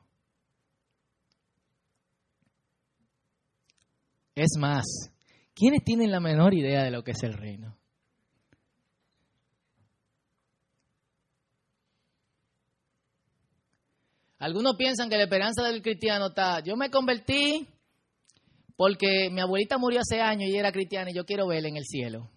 Es 4.35 4.51
más, 4.57 4.85
¿quiénes 5.53 5.83
tienen 5.83 6.11
la 6.11 6.21
menor 6.21 6.53
idea 6.53 6.81
de 6.85 6.91
lo 6.91 7.03
que 7.03 7.11
es 7.11 7.23
el 7.23 7.33
reino? 7.33 7.78
Algunos 14.39 14.75
piensan 14.77 15.09
que 15.09 15.17
la 15.17 15.23
esperanza 15.23 15.63
del 15.63 15.81
cristiano 15.81 16.27
está, 16.27 16.61
yo 16.61 16.77
me 16.77 16.89
convertí 16.89 17.67
porque 18.77 19.29
mi 19.29 19.41
abuelita 19.41 19.77
murió 19.77 19.99
hace 19.99 20.21
años 20.21 20.49
y 20.49 20.55
era 20.55 20.71
cristiana 20.71 21.11
y 21.11 21.13
yo 21.13 21.25
quiero 21.25 21.47
verla 21.47 21.67
en 21.67 21.75
el 21.75 21.83
cielo. 21.83 22.31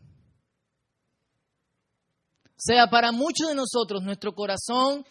O 2.44 2.64
sea, 2.64 2.88
para 2.88 3.12
muchos 3.12 3.49
de 3.49 3.54
nosotros 3.54 4.02
nuestro 4.02 4.35
corazón 4.35 5.04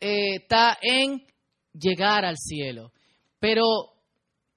eh, 0.00 0.36
está 0.40 0.76
en 0.82 1.24
llegar 1.72 2.24
al 2.24 2.36
cielo. 2.36 2.92
Pero 3.38 3.62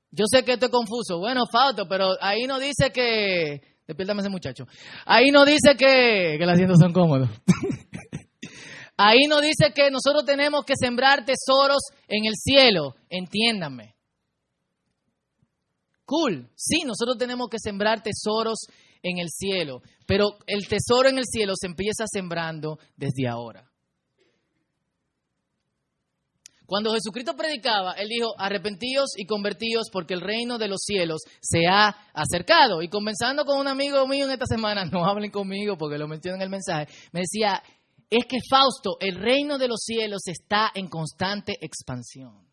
yo 0.09 0.25
sé 0.25 0.43
que 0.43 0.53
esto 0.53 0.65
es 0.65 0.71
confuso. 0.71 1.19
Bueno, 1.19 1.43
Fausto, 1.51 1.87
pero 1.87 2.15
ahí 2.19 2.47
no 2.47 2.59
dice 2.59 2.91
que... 2.91 3.61
Despiértame 3.87 4.21
ese 4.21 4.29
muchacho. 4.29 4.65
Ahí 5.05 5.31
no 5.31 5.45
dice 5.45 5.75
que, 5.77 6.37
que 6.39 6.45
los 6.45 6.53
asientos 6.53 6.79
son 6.79 6.93
cómodos. 6.93 7.29
Ahí 9.03 9.25
no 9.27 9.41
dice 9.41 9.73
que 9.73 9.89
nosotros 9.89 10.25
tenemos 10.25 10.63
que 10.63 10.75
sembrar 10.79 11.25
tesoros 11.25 11.81
en 12.07 12.25
el 12.25 12.35
cielo, 12.35 12.95
entiéndanme. 13.09 13.95
Cool, 16.05 16.47
sí, 16.55 16.83
nosotros 16.85 17.17
tenemos 17.17 17.49
que 17.49 17.57
sembrar 17.57 18.03
tesoros 18.03 18.67
en 19.01 19.17
el 19.17 19.29
cielo, 19.29 19.81
pero 20.05 20.37
el 20.45 20.67
tesoro 20.67 21.09
en 21.09 21.17
el 21.17 21.25
cielo 21.25 21.53
se 21.59 21.65
empieza 21.65 22.05
sembrando 22.05 22.77
desde 22.95 23.27
ahora. 23.27 23.67
Cuando 26.67 26.93
Jesucristo 26.93 27.35
predicaba, 27.35 27.93
Él 27.93 28.07
dijo, 28.07 28.33
arrepentíos 28.37 29.13
y 29.17 29.25
convertíos 29.25 29.89
porque 29.91 30.13
el 30.13 30.21
reino 30.21 30.59
de 30.59 30.67
los 30.67 30.81
cielos 30.83 31.21
se 31.41 31.67
ha 31.67 31.87
acercado. 32.13 32.81
Y 32.81 32.87
conversando 32.87 33.45
con 33.45 33.59
un 33.59 33.67
amigo 33.67 34.07
mío 34.07 34.25
en 34.25 34.31
esta 34.31 34.45
semana, 34.45 34.85
no 34.91 35.03
hablen 35.05 35.31
conmigo 35.31 35.75
porque 35.75 35.97
lo 35.97 36.07
menciono 36.07 36.35
en 36.35 36.43
el 36.43 36.49
mensaje, 36.49 36.87
me 37.11 37.21
decía, 37.21 37.61
es 38.11 38.25
que 38.25 38.39
Fausto, 38.49 38.97
el 38.99 39.15
reino 39.15 39.57
de 39.57 39.69
los 39.69 39.79
cielos 39.83 40.23
está 40.27 40.69
en 40.75 40.89
constante 40.89 41.53
expansión. 41.61 42.45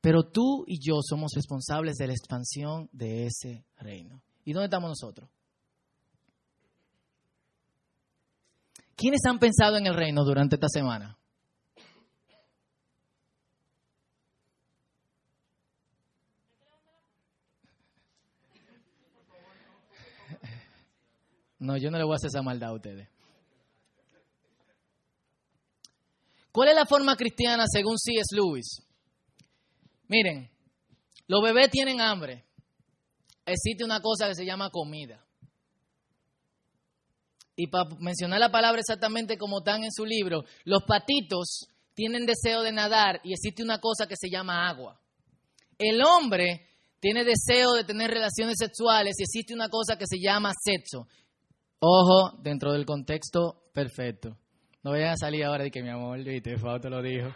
Pero 0.00 0.22
tú 0.22 0.64
y 0.66 0.78
yo 0.80 1.00
somos 1.02 1.32
responsables 1.34 1.96
de 1.96 2.06
la 2.06 2.14
expansión 2.14 2.88
de 2.92 3.26
ese 3.26 3.66
reino. 3.76 4.22
¿Y 4.44 4.54
dónde 4.54 4.64
estamos 4.64 4.88
nosotros? 4.88 5.28
¿Quiénes 8.96 9.20
han 9.26 9.38
pensado 9.38 9.76
en 9.76 9.86
el 9.86 9.94
reino 9.94 10.24
durante 10.24 10.56
esta 10.56 10.68
semana? 10.68 11.19
No, 21.60 21.76
yo 21.76 21.90
no 21.90 21.98
le 21.98 22.04
voy 22.04 22.14
a 22.14 22.16
hacer 22.16 22.28
esa 22.28 22.42
maldad 22.42 22.70
a 22.70 22.74
ustedes. 22.74 23.08
¿Cuál 26.50 26.70
es 26.70 26.74
la 26.74 26.86
forma 26.86 27.16
cristiana 27.16 27.64
según 27.70 27.96
C.S. 27.98 28.34
Lewis? 28.34 28.82
Miren, 30.08 30.50
los 31.28 31.42
bebés 31.42 31.70
tienen 31.70 32.00
hambre. 32.00 32.44
Existe 33.46 33.84
una 33.84 34.00
cosa 34.00 34.26
que 34.26 34.34
se 34.34 34.44
llama 34.44 34.70
comida. 34.70 35.24
Y 37.54 37.66
para 37.66 37.90
mencionar 37.98 38.40
la 38.40 38.50
palabra 38.50 38.80
exactamente 38.80 39.36
como 39.36 39.58
están 39.58 39.84
en 39.84 39.92
su 39.92 40.06
libro, 40.06 40.44
los 40.64 40.82
patitos 40.84 41.68
tienen 41.94 42.24
deseo 42.24 42.62
de 42.62 42.72
nadar 42.72 43.20
y 43.22 43.32
existe 43.32 43.62
una 43.62 43.78
cosa 43.78 44.06
que 44.06 44.16
se 44.16 44.30
llama 44.30 44.68
agua. 44.68 44.98
El 45.78 46.02
hombre 46.02 46.66
tiene 47.00 47.24
deseo 47.24 47.74
de 47.74 47.84
tener 47.84 48.10
relaciones 48.10 48.56
sexuales 48.58 49.14
y 49.18 49.22
existe 49.22 49.54
una 49.54 49.68
cosa 49.68 49.96
que 49.96 50.06
se 50.06 50.18
llama 50.18 50.52
sexo. 50.58 51.06
Ojo, 51.82 52.36
dentro 52.42 52.72
del 52.72 52.84
contexto 52.84 53.62
perfecto. 53.72 54.36
No 54.82 54.90
vayan 54.90 55.12
a 55.12 55.16
salir 55.16 55.44
ahora 55.44 55.64
de 55.64 55.70
que 55.70 55.82
mi 55.82 55.88
amor, 55.88 56.22
viste, 56.22 56.58
Fao 56.58 56.78
te 56.78 56.90
lo 56.90 57.00
dijo. 57.00 57.34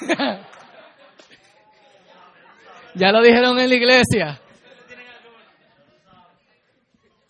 ya 2.94 3.10
lo 3.10 3.20
dijeron 3.20 3.58
en 3.58 3.68
la 3.68 3.74
iglesia. 3.74 4.40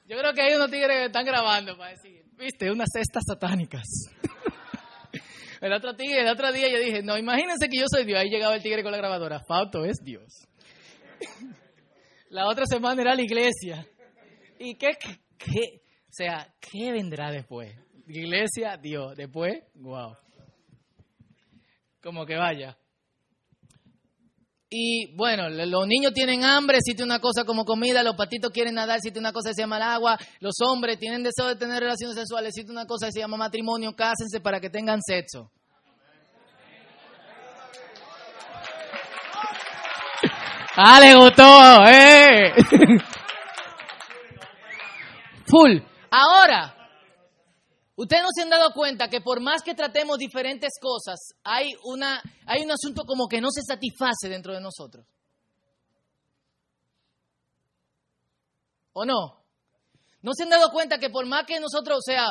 Yo 0.07 0.19
creo 0.19 0.35
que 0.35 0.43
hay 0.43 0.55
unos 0.55 0.71
tigres 0.71 0.97
que 0.99 1.05
están 1.07 1.25
grabando 1.25 1.79
para 1.79 1.93
decir, 1.93 2.23
viste, 2.37 2.71
unas 2.71 2.89
cestas 2.93 3.25
satánicas. 3.27 3.87
el 5.63 5.73
otro 5.73 5.97
tigre, 5.97 6.21
el 6.21 6.29
otro 6.29 6.53
día 6.53 6.69
yo 6.69 6.79
dije, 6.79 7.03
no, 7.03 7.17
imagínense 7.17 7.71
que 7.71 7.79
yo 7.79 7.87
soy 7.91 8.05
Dios. 8.05 8.21
Ahí 8.21 8.29
llegaba 8.29 8.55
el 8.55 8.63
tigre 8.63 8.83
con 8.83 8.93
la 8.93 8.99
grabadora. 8.99 9.41
Fauto 9.49 9.87
es 9.87 9.97
Dios. 10.05 10.47
la 12.29 12.49
otra 12.49 12.67
semana 12.67 13.01
era 13.01 13.15
la 13.15 13.23
iglesia. 13.23 13.87
¿Y 14.59 14.75
qué, 14.77 14.99
qué, 15.39 15.84
sea, 16.15 16.55
¿qué 16.61 16.93
vendrá 16.93 17.31
después? 17.31 17.75
Iglesia, 18.07 18.77
Dios. 18.77 19.17
Después, 19.17 19.63
wow. 19.75 20.17
Como 22.01 22.25
que 22.25 22.37
vaya. 22.37 22.77
Y 24.71 25.15
bueno, 25.17 25.49
los 25.49 25.87
niños 25.87 26.13
tienen 26.13 26.45
hambre, 26.45 26.79
existe 26.79 27.03
una 27.05 27.21
cosa 27.21 27.45
como 27.45 27.65
comida, 27.65 28.03
los 28.03 28.17
patitos 28.17 28.51
quieren 28.51 28.75
nadar, 28.75 28.97
existe 28.97 29.21
una 29.21 29.33
cosa 29.33 29.51
que 29.51 29.55
se 29.55 29.63
llama 29.63 29.77
el 29.77 29.83
agua, 29.85 30.19
los 30.41 30.55
hombres 30.67 30.99
tienen 30.99 31.23
deseo 31.23 31.47
de 31.47 31.55
tener 31.55 31.81
relaciones 31.81 32.17
sexuales, 32.17 32.49
existe 32.49 32.73
una 32.73 32.85
cosa 32.85 33.07
que 33.07 33.13
se 33.13 33.21
llama 33.21 33.37
matrimonio, 33.37 33.95
cásense 33.95 34.41
para 34.41 34.59
que 34.61 34.71
tengan 34.71 35.01
sexo. 35.01 35.53
¡Ah, 40.77 40.99
le 40.99 41.15
gustó! 41.15 41.87
¡Eh! 41.87 42.53
Full. 45.47 45.94
Ahora, 46.17 46.73
ustedes 47.97 48.23
no 48.23 48.29
se 48.33 48.43
han 48.43 48.49
dado 48.49 48.71
cuenta 48.73 49.09
que 49.09 49.21
por 49.21 49.41
más 49.41 49.63
que 49.63 49.75
tratemos 49.75 50.17
diferentes 50.17 50.71
cosas, 50.81 51.19
hay, 51.43 51.73
una, 51.83 52.23
hay 52.47 52.63
un 52.63 52.71
asunto 52.71 53.03
como 53.05 53.27
que 53.27 53.41
no 53.41 53.51
se 53.51 53.63
satisface 53.63 54.29
dentro 54.29 54.55
de 54.55 54.61
nosotros. 54.61 55.05
¿O 58.93 59.05
no? 59.05 59.43
¿No 60.23 60.33
se 60.35 60.45
han 60.45 60.51
dado 60.51 60.71
cuenta 60.71 60.99
que 60.99 61.11
por 61.11 61.27
más 61.27 61.47
que 61.47 61.59
nosotros, 61.59 61.99
o 61.99 62.03
sea, 62.03 62.27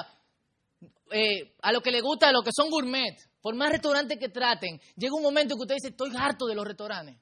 eh, 1.11 1.53
a 1.61 1.73
lo 1.73 1.81
que 1.81 1.91
le 1.91 1.99
gusta, 1.99 2.29
a 2.29 2.31
lo 2.31 2.41
que 2.41 2.51
son 2.55 2.69
gourmet, 2.69 3.17
por 3.41 3.53
más 3.53 3.69
restaurantes 3.69 4.17
que 4.17 4.29
traten, 4.29 4.79
llega 4.95 5.13
un 5.13 5.23
momento 5.23 5.55
que 5.55 5.63
usted 5.63 5.75
dice, 5.75 5.89
estoy 5.89 6.11
harto 6.17 6.45
de 6.45 6.55
los 6.55 6.65
restaurantes. 6.65 7.17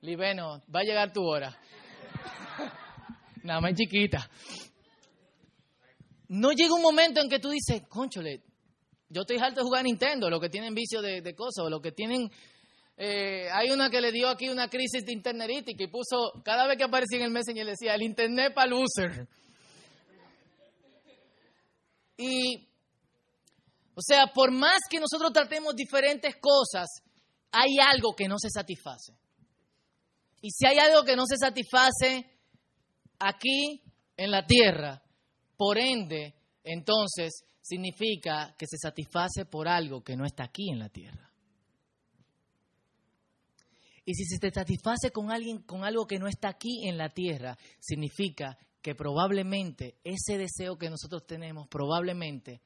Libeno, 0.00 0.62
va 0.74 0.80
a 0.80 0.84
llegar 0.84 1.12
tu 1.12 1.22
hora 1.22 1.56
nada 3.44 3.60
más 3.60 3.74
chiquita. 3.74 4.28
no 6.28 6.50
llega 6.52 6.74
un 6.74 6.82
momento 6.82 7.20
en 7.20 7.28
que 7.28 7.38
tú 7.38 7.50
dices, 7.50 7.82
conchole, 7.88 8.42
yo 9.08 9.20
estoy 9.20 9.36
harto 9.38 9.60
de 9.60 9.64
jugar 9.64 9.84
Nintendo, 9.84 10.28
los 10.28 10.40
que 10.40 10.48
tienen 10.48 10.74
vicio 10.74 11.00
de, 11.00 11.20
de 11.20 11.34
cosas, 11.34 11.66
o 11.66 11.70
los 11.70 11.80
que 11.80 11.92
tienen... 11.92 12.30
eh, 12.96 13.48
hay 13.52 13.70
una 13.70 13.90
que 13.90 14.00
le 14.00 14.10
dio 14.10 14.28
aquí 14.28 14.48
una 14.48 14.68
crisis 14.68 15.04
de 15.04 15.12
internetística 15.12 15.84
y 15.84 15.88
puso, 15.88 16.42
cada 16.42 16.66
vez 16.66 16.78
que 16.78 16.84
aparecía 16.84 17.18
en 17.18 17.24
el 17.24 17.30
Messenger 17.30 17.66
decía, 17.66 17.94
el 17.94 18.02
internet 18.02 18.54
para 18.54 18.68
loser. 18.68 19.28
Y, 22.16 22.66
o 23.94 24.00
sea, 24.00 24.28
por 24.32 24.50
más 24.50 24.78
que 24.88 24.98
nosotros 24.98 25.32
tratemos 25.32 25.76
diferentes 25.76 26.34
cosas, 26.36 26.88
hay 27.52 27.76
algo 27.78 28.14
que 28.16 28.26
no 28.26 28.38
se 28.38 28.48
satisface. 28.48 29.12
Y 30.40 30.50
si 30.50 30.66
hay 30.66 30.78
algo 30.78 31.04
que 31.04 31.16
no 31.16 31.26
se 31.26 31.36
satisface 31.36 32.33
aquí 33.18 33.82
en 34.16 34.30
la 34.30 34.46
tierra, 34.46 35.02
por 35.56 35.78
ende, 35.78 36.34
entonces 36.62 37.44
significa 37.60 38.54
que 38.58 38.66
se 38.66 38.76
satisface 38.76 39.46
por 39.46 39.68
algo 39.68 40.02
que 40.02 40.16
no 40.16 40.24
está 40.24 40.44
aquí 40.44 40.70
en 40.70 40.78
la 40.78 40.88
tierra. 40.88 41.30
Y 44.06 44.14
si 44.14 44.24
se 44.26 44.38
te 44.38 44.50
satisface 44.50 45.10
con 45.10 45.30
alguien 45.30 45.62
con 45.62 45.82
algo 45.82 46.06
que 46.06 46.18
no 46.18 46.28
está 46.28 46.48
aquí 46.48 46.86
en 46.86 46.98
la 46.98 47.08
tierra, 47.08 47.56
significa 47.80 48.58
que 48.82 48.94
probablemente 48.94 49.96
ese 50.04 50.36
deseo 50.36 50.76
que 50.76 50.90
nosotros 50.90 51.26
tenemos 51.26 51.68
probablemente 51.68 52.60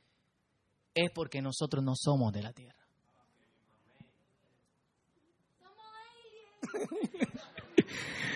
es 0.94 1.12
porque 1.14 1.40
nosotros 1.40 1.84
no 1.84 1.94
somos 1.94 2.32
de 2.32 2.42
la 2.42 2.52
tierra. 2.52 2.74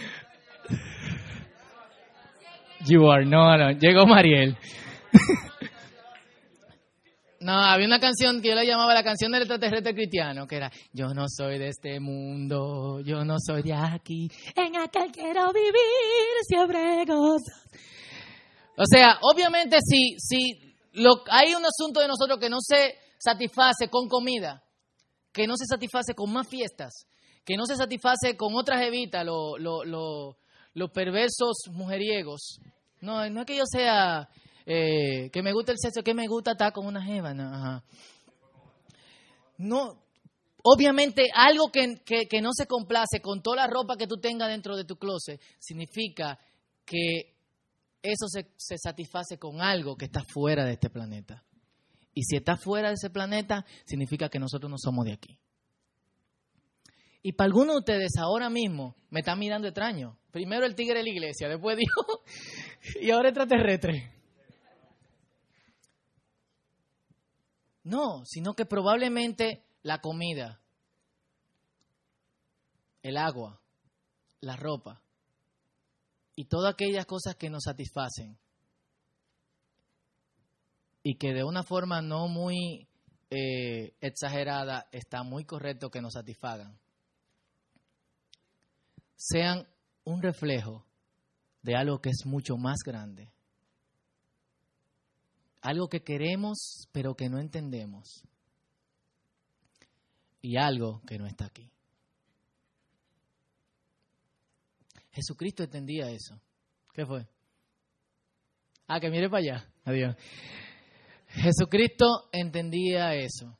You 2.87 3.11
are, 3.11 3.25
no, 3.25 3.57
no, 3.57 3.71
llegó 3.73 4.07
Mariel. 4.07 4.57
No, 7.43 7.55
había 7.55 7.87
una 7.87 7.99
canción 7.99 8.41
que 8.41 8.51
yo 8.51 8.55
la 8.55 8.63
llamaba 8.63 8.95
la 8.95 9.03
canción 9.03 9.33
del 9.33 9.43
extraterrestre 9.43 9.95
cristiano, 9.95 10.47
que 10.47 10.57
era 10.57 10.71
Yo 10.93 11.09
no 11.09 11.25
soy 11.29 11.59
de 11.59 11.69
este 11.69 11.99
mundo, 11.99 13.01
yo 13.01 13.25
no 13.25 13.37
soy 13.45 13.63
de 13.63 13.73
aquí, 13.73 14.29
en 14.55 14.77
aquel 14.77 15.11
quiero 15.11 15.53
vivir, 15.53 15.73
siempre 16.47 17.05
gozo. 17.05 17.53
O 18.77 18.85
sea, 18.87 19.19
obviamente 19.23 19.79
si, 19.85 20.15
si 20.19 20.77
lo, 20.93 21.23
hay 21.31 21.55
un 21.55 21.65
asunto 21.65 22.01
de 22.01 22.07
nosotros 22.07 22.39
que 22.39 22.49
no 22.49 22.59
se 22.61 22.95
satisface 23.19 23.89
con 23.89 24.09
comida, 24.09 24.63
que 25.33 25.47
no 25.49 25.57
se 25.57 25.67
satisface 25.67 26.15
con 26.15 26.33
más 26.33 26.49
fiestas, 26.49 27.07
que 27.45 27.57
no 27.57 27.67
se 27.67 27.75
satisface 27.75 28.37
con 28.37 28.55
otras 28.55 28.83
evitas, 28.83 29.25
los 29.25 29.59
lo, 29.59 29.85
lo, 29.85 30.37
los 30.75 30.91
perversos 30.91 31.65
mujeriegos. 31.71 32.61
No, 33.01 33.29
no 33.31 33.41
es 33.41 33.47
que 33.47 33.57
yo 33.57 33.65
sea 33.67 34.29
eh, 34.65 35.31
que 35.31 35.43
me 35.43 35.53
gusta 35.53 35.73
el 35.73 35.79
sexo, 35.79 36.03
que 36.03 36.15
me 36.15 36.27
gusta 36.27 36.53
estar 36.53 36.73
con 36.73 36.87
una 36.87 37.03
jeva. 37.03 37.35
No, 37.35 37.45
ajá. 37.45 37.85
no 39.59 40.03
obviamente 40.65 41.29
algo 41.35 41.71
que, 41.71 42.03
que, 42.05 42.27
que 42.29 42.41
no 42.41 42.51
se 42.53 42.67
complace 42.67 43.21
con 43.21 43.43
toda 43.43 43.57
la 43.57 43.67
ropa 43.67 43.97
que 43.97 44.07
tú 44.07 44.17
tengas 44.17 44.49
dentro 44.49 44.77
de 44.77 44.85
tu 44.85 44.97
closet, 44.97 45.41
significa 45.59 46.39
que 46.85 47.35
eso 48.03 48.27
se, 48.29 48.53
se 48.57 48.79
satisface 48.79 49.39
con 49.39 49.61
algo 49.61 49.97
que 49.97 50.07
está 50.07 50.23
fuera 50.25 50.65
de 50.65 50.73
este 50.73 50.91
planeta. 50.91 51.45
Y 52.15 52.25
si 52.25 52.37
está 52.37 52.57
fuera 52.57 52.89
de 52.89 52.95
ese 52.95 53.11
planeta, 53.11 53.65
significa 53.85 54.29
que 54.29 54.39
nosotros 54.39 54.71
no 54.71 54.77
somos 54.79 55.05
de 55.07 55.13
aquí. 55.13 55.39
Y 57.23 57.33
para 57.33 57.47
algunos 57.47 57.75
de 57.75 57.79
ustedes 57.79 58.13
ahora 58.19 58.51
mismo 58.51 58.97
me 59.11 59.21
están 59.21 59.39
mirando 59.39 59.69
extraño. 59.69 60.19
Primero 60.33 60.65
el 60.65 60.75
tigre 60.75 60.99
de 60.99 61.05
la 61.05 61.11
iglesia, 61.11 61.49
después 61.49 61.77
dijo, 61.77 62.25
y 63.01 63.11
ahora 63.11 63.29
extraterrestre. 63.29 64.11
No, 67.85 68.25
sino 68.25 68.55
que 68.55 68.65
probablemente 68.65 69.63
la 69.83 70.01
comida, 70.01 70.61
el 73.03 73.19
agua, 73.19 73.61
la 74.41 74.57
ropa 74.57 75.03
y 76.35 76.47
todas 76.47 76.73
aquellas 76.73 77.05
cosas 77.05 77.37
que 77.37 77.51
nos 77.51 77.65
satisfacen 77.65 78.39
y 81.03 81.17
que 81.17 81.35
de 81.35 81.45
una 81.45 81.63
forma 81.63 82.01
no 82.01 82.29
muy 82.29 82.89
eh, 83.31 83.95
exagerada 84.01 84.89
está 84.93 85.25
muy 85.25 85.45
correcto 85.45 85.91
que 85.91 86.01
nos 86.01 86.15
satisfagan, 86.15 86.79
sean 89.17 89.67
un 90.05 90.23
reflejo 90.23 90.85
de 91.63 91.77
algo 91.77 92.01
que 92.01 92.11
es 92.11 92.27
mucho 92.27 92.57
más 92.57 92.79
grande 92.85 93.33
algo 95.63 95.89
que 95.89 96.03
queremos 96.03 96.89
pero 96.93 97.15
que 97.15 97.29
no 97.29 97.39
entendemos 97.39 98.25
y 100.43 100.57
algo 100.57 101.01
que 101.07 101.19
no 101.19 101.27
está 101.27 101.47
aquí. 101.47 101.71
Jesucristo 105.13 105.63
entendía 105.63 106.11
eso. 106.11 106.41
¿Qué 106.93 107.07
fue? 107.07 107.27
Ah, 108.89 108.99
que 108.99 109.09
mire 109.09 109.31
para 109.31 109.39
allá. 109.39 109.73
Adiós. 109.85 110.17
Jesucristo 111.29 112.29
entendía 112.33 113.15
eso. 113.15 113.57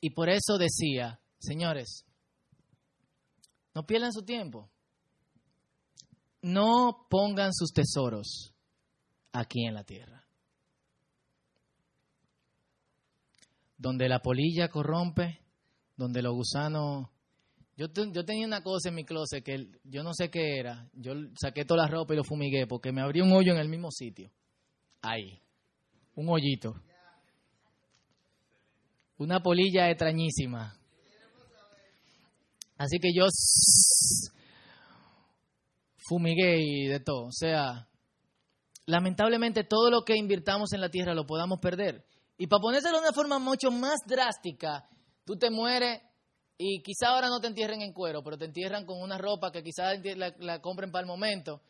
Y 0.00 0.10
por 0.10 0.28
eso 0.28 0.58
decía, 0.58 1.18
señores, 1.38 2.04
no 3.74 3.86
pierdan 3.86 4.12
su 4.12 4.22
tiempo. 4.22 4.68
No 6.42 7.06
pongan 7.10 7.52
sus 7.52 7.72
tesoros 7.72 8.54
aquí 9.32 9.66
en 9.66 9.74
la 9.74 9.84
tierra. 9.84 10.20
donde 13.80 14.10
la 14.10 14.20
polilla 14.20 14.68
corrompe, 14.68 15.40
donde 15.96 16.22
los 16.22 16.34
gusanos... 16.34 17.08
Yo, 17.76 17.86
yo 18.12 18.24
tenía 18.26 18.46
una 18.46 18.62
cosa 18.62 18.90
en 18.90 18.94
mi 18.94 19.04
closet 19.04 19.42
que 19.42 19.70
yo 19.84 20.02
no 20.02 20.12
sé 20.12 20.30
qué 20.30 20.58
era. 20.58 20.86
Yo 20.92 21.14
saqué 21.40 21.64
toda 21.64 21.84
la 21.84 21.88
ropa 21.88 22.12
y 22.12 22.18
lo 22.18 22.24
fumigué 22.24 22.66
porque 22.66 22.92
me 22.92 23.00
abrí 23.00 23.22
un 23.22 23.32
hoyo 23.32 23.54
en 23.54 23.58
el 23.58 23.70
mismo 23.70 23.90
sitio. 23.90 24.30
Ahí. 25.00 25.40
Un 26.14 26.28
hoyito. 26.28 26.74
Una 29.16 29.40
polilla 29.40 29.88
extrañísima. 29.88 30.76
Así 32.76 32.98
que 32.98 33.08
yo 33.14 33.24
fumigué 36.10 36.56
y 36.58 36.88
de 36.88 36.98
todo. 36.98 37.26
O 37.26 37.32
sea, 37.32 37.88
lamentablemente 38.84 39.62
todo 39.62 39.90
lo 39.90 40.02
que 40.02 40.16
invirtamos 40.16 40.72
en 40.72 40.80
la 40.80 40.90
tierra 40.90 41.14
lo 41.14 41.24
podamos 41.24 41.60
perder. 41.60 42.04
Y 42.36 42.48
para 42.48 42.60
ponérselo 42.60 42.96
de 42.96 43.04
una 43.04 43.12
forma 43.12 43.38
mucho 43.38 43.70
más 43.70 44.00
drástica, 44.06 44.88
tú 45.24 45.36
te 45.36 45.50
mueres 45.50 46.02
y 46.58 46.82
quizá 46.82 47.10
ahora 47.10 47.28
no 47.28 47.40
te 47.40 47.46
entierren 47.46 47.80
en 47.82 47.92
cuero, 47.92 48.22
pero 48.24 48.36
te 48.36 48.46
entierran 48.46 48.84
con 48.84 49.00
una 49.00 49.18
ropa 49.18 49.52
que 49.52 49.62
quizá 49.62 49.94
la, 49.94 50.60
compren 50.60 50.90
para 50.90 51.02
el 51.02 51.06
momento. 51.06 51.62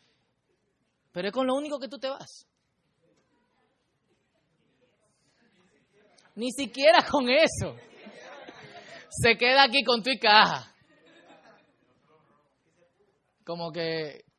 Pero 1.13 1.29
es 1.29 1.35
con 1.35 1.47
lo 1.47 1.55
único 1.55 1.79
que 1.79 1.89
tú 1.89 1.99
te 1.99 2.09
vas. 2.09 2.47
Ni 6.35 6.51
siquiera 6.53 7.05
con 7.11 7.29
eso. 7.29 7.77
Se 9.11 9.37
queda 9.37 9.65
aquí 9.65 9.83
con 9.85 10.03
tu 10.03 10.11
caja. 10.19 10.73
Como 13.45 13.71
que... 13.73 14.30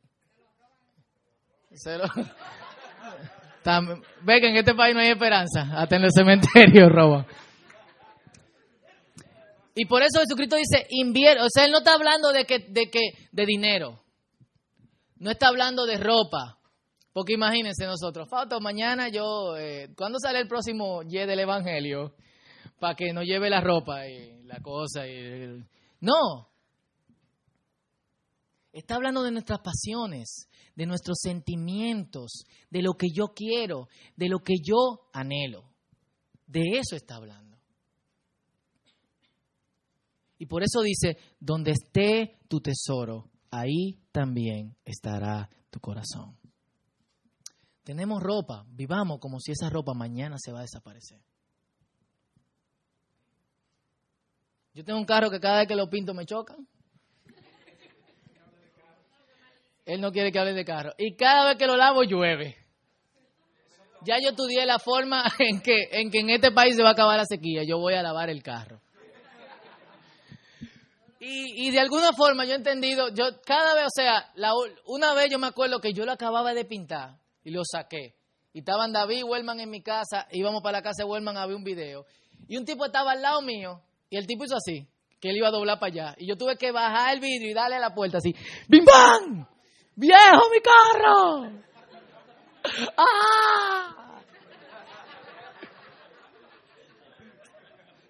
Se 1.73 1.97
lo... 1.97 2.05
Ve 4.23 4.41
que 4.41 4.49
en 4.49 4.57
este 4.57 4.73
país 4.73 4.95
no 4.95 5.01
hay 5.01 5.10
esperanza. 5.10 5.67
Hasta 5.73 5.95
en 5.95 6.03
el 6.03 6.12
cementerio 6.12 6.89
roba. 6.89 7.25
Y 9.75 9.86
por 9.86 10.01
eso 10.01 10.19
Jesucristo 10.19 10.55
dice, 10.55 10.86
invierte. 10.89 11.43
O 11.43 11.47
sea, 11.49 11.65
Él 11.65 11.71
no 11.71 11.79
está 11.79 11.93
hablando 11.93 12.31
de 12.31 12.45
que, 12.45 12.60
de 12.60 12.89
que, 12.89 12.99
de 13.31 13.45
dinero. 13.45 14.03
No 15.17 15.31
está 15.31 15.47
hablando 15.47 15.86
de 15.86 15.97
ropa. 15.97 16.57
Porque 17.13 17.34
imagínense 17.34 17.86
nosotros, 17.86 18.29
Fausto, 18.29 18.62
mañana 18.62 19.10
yo, 19.10 19.57
eh, 19.57 19.89
¿cuándo 19.97 20.17
sale 20.17 20.39
el 20.39 20.47
próximo 20.47 21.01
Y 21.03 21.17
del 21.17 21.39
Evangelio? 21.41 22.15
Para 22.79 22.95
que 22.95 23.12
nos 23.12 23.25
lleve 23.25 23.49
la 23.49 23.60
ropa 23.60 24.07
y 24.07 24.43
la 24.45 24.60
cosa. 24.62 25.05
Y, 25.07 25.62
no. 25.99 26.47
Está 28.71 28.95
hablando 28.95 29.23
de 29.23 29.31
nuestras 29.31 29.60
pasiones, 29.60 30.47
de 30.75 30.86
nuestros 30.86 31.19
sentimientos, 31.21 32.43
de 32.69 32.81
lo 32.81 32.93
que 32.93 33.07
yo 33.13 33.34
quiero, 33.36 33.88
de 34.15 34.29
lo 34.29 34.39
que 34.39 34.55
yo 34.63 35.10
anhelo. 35.13 35.63
De 36.47 36.62
eso 36.77 36.95
está 36.95 37.15
hablando. 37.15 37.57
Y 40.38 40.47
por 40.47 40.63
eso 40.63 40.81
dice, 40.81 41.17
donde 41.39 41.71
esté 41.71 42.39
tu 42.47 42.62
tesoro, 42.62 43.29
ahí 43.51 43.99
también 44.12 44.75
estará 44.86 45.49
tu 45.69 45.79
corazón. 45.79 46.36
Tenemos 47.84 48.21
ropa, 48.21 48.65
vivamos 48.69 49.19
como 49.19 49.39
si 49.39 49.51
esa 49.51 49.69
ropa 49.69 49.93
mañana 49.93 50.38
se 50.39 50.51
va 50.51 50.60
a 50.60 50.63
desaparecer. 50.63 51.21
Yo 54.73 54.84
tengo 54.86 54.99
un 54.99 55.05
carro 55.05 55.29
que 55.29 55.39
cada 55.39 55.60
vez 55.60 55.67
que 55.67 55.75
lo 55.75 55.89
pinto 55.89 56.13
me 56.13 56.25
chocan. 56.25 56.67
Él 59.91 59.99
no 59.99 60.13
quiere 60.13 60.32
que 60.32 60.39
hable 60.39 60.54
de 60.54 60.63
carro. 60.63 60.93
Y 60.97 61.17
cada 61.17 61.49
vez 61.49 61.58
que 61.58 61.67
lo 61.67 61.75
lavo 61.75 62.04
llueve. 62.04 62.56
ya 64.06 64.15
yo 64.23 64.30
estudié 64.30 64.65
la 64.65 64.80
forma 64.80 65.25
en 65.39 65.62
que, 65.62 65.89
en 65.91 66.10
que 66.10 66.19
en 66.19 66.30
este 66.30 66.51
país 66.51 66.77
se 66.77 66.82
va 66.82 66.89
a 66.89 66.91
acabar 66.93 67.17
la 67.17 67.25
sequía. 67.25 67.63
Yo 67.67 67.77
voy 67.77 67.95
a 67.95 68.01
lavar 68.01 68.30
el 68.30 68.41
carro. 68.41 68.80
Y, 71.19 71.67
y 71.67 71.71
de 71.71 71.80
alguna 71.82 72.13
forma 72.13 72.45
yo 72.45 72.54
he 72.54 72.56
entendido, 72.56 73.10
yo 73.10 73.41
cada 73.45 73.75
vez, 73.75 73.86
o 73.86 73.89
sea, 73.93 74.32
la, 74.36 74.54
una 74.86 75.13
vez 75.13 75.30
yo 75.30 75.38
me 75.38 75.47
acuerdo 75.47 75.82
que 75.82 75.91
yo 75.91 76.06
lo 76.06 76.13
acababa 76.13 76.54
de 76.54 76.63
pintar 76.63 77.19
y 77.43 77.51
lo 77.51 77.62
saqué. 77.65 78.15
Y 78.54 78.60
estaban 78.60 78.93
David 78.93 79.17
y 79.17 79.23
Wellman 79.23 79.60
en 79.60 79.69
mi 79.69 79.84
casa, 79.84 80.25
íbamos 80.32 80.63
para 80.63 80.77
la 80.77 80.82
casa 80.82 81.04
de 81.04 81.10
Wellman 81.10 81.36
a 81.36 81.45
ver 81.45 81.58
un 81.58 81.65
video. 81.65 82.06
Y 82.47 82.56
un 82.56 82.63
tipo 82.63 82.86
estaba 82.86 83.12
al 83.12 83.21
lado 83.21 83.41
mío 83.41 83.82
y 84.10 84.15
el 84.15 84.25
tipo 84.25 84.45
hizo 84.45 84.56
así, 84.56 84.88
que 85.19 85.30
él 85.30 85.38
iba 85.38 85.49
a 85.49 85.51
doblar 85.51 85.80
para 85.80 85.91
allá. 85.91 86.15
Y 86.17 86.27
yo 86.27 86.38
tuve 86.38 86.56
que 86.56 86.71
bajar 86.71 87.13
el 87.13 87.19
vidrio 87.19 87.51
y 87.51 87.54
darle 87.54 87.75
a 87.75 87.80
la 87.80 87.93
puerta 87.93 88.17
así, 88.19 88.34
¡Bim 88.69 88.86
bam! 88.86 89.47
¡Viejo 89.95 90.41
mi 90.51 90.62
carro! 90.62 91.62
¡Ah! 92.97 94.21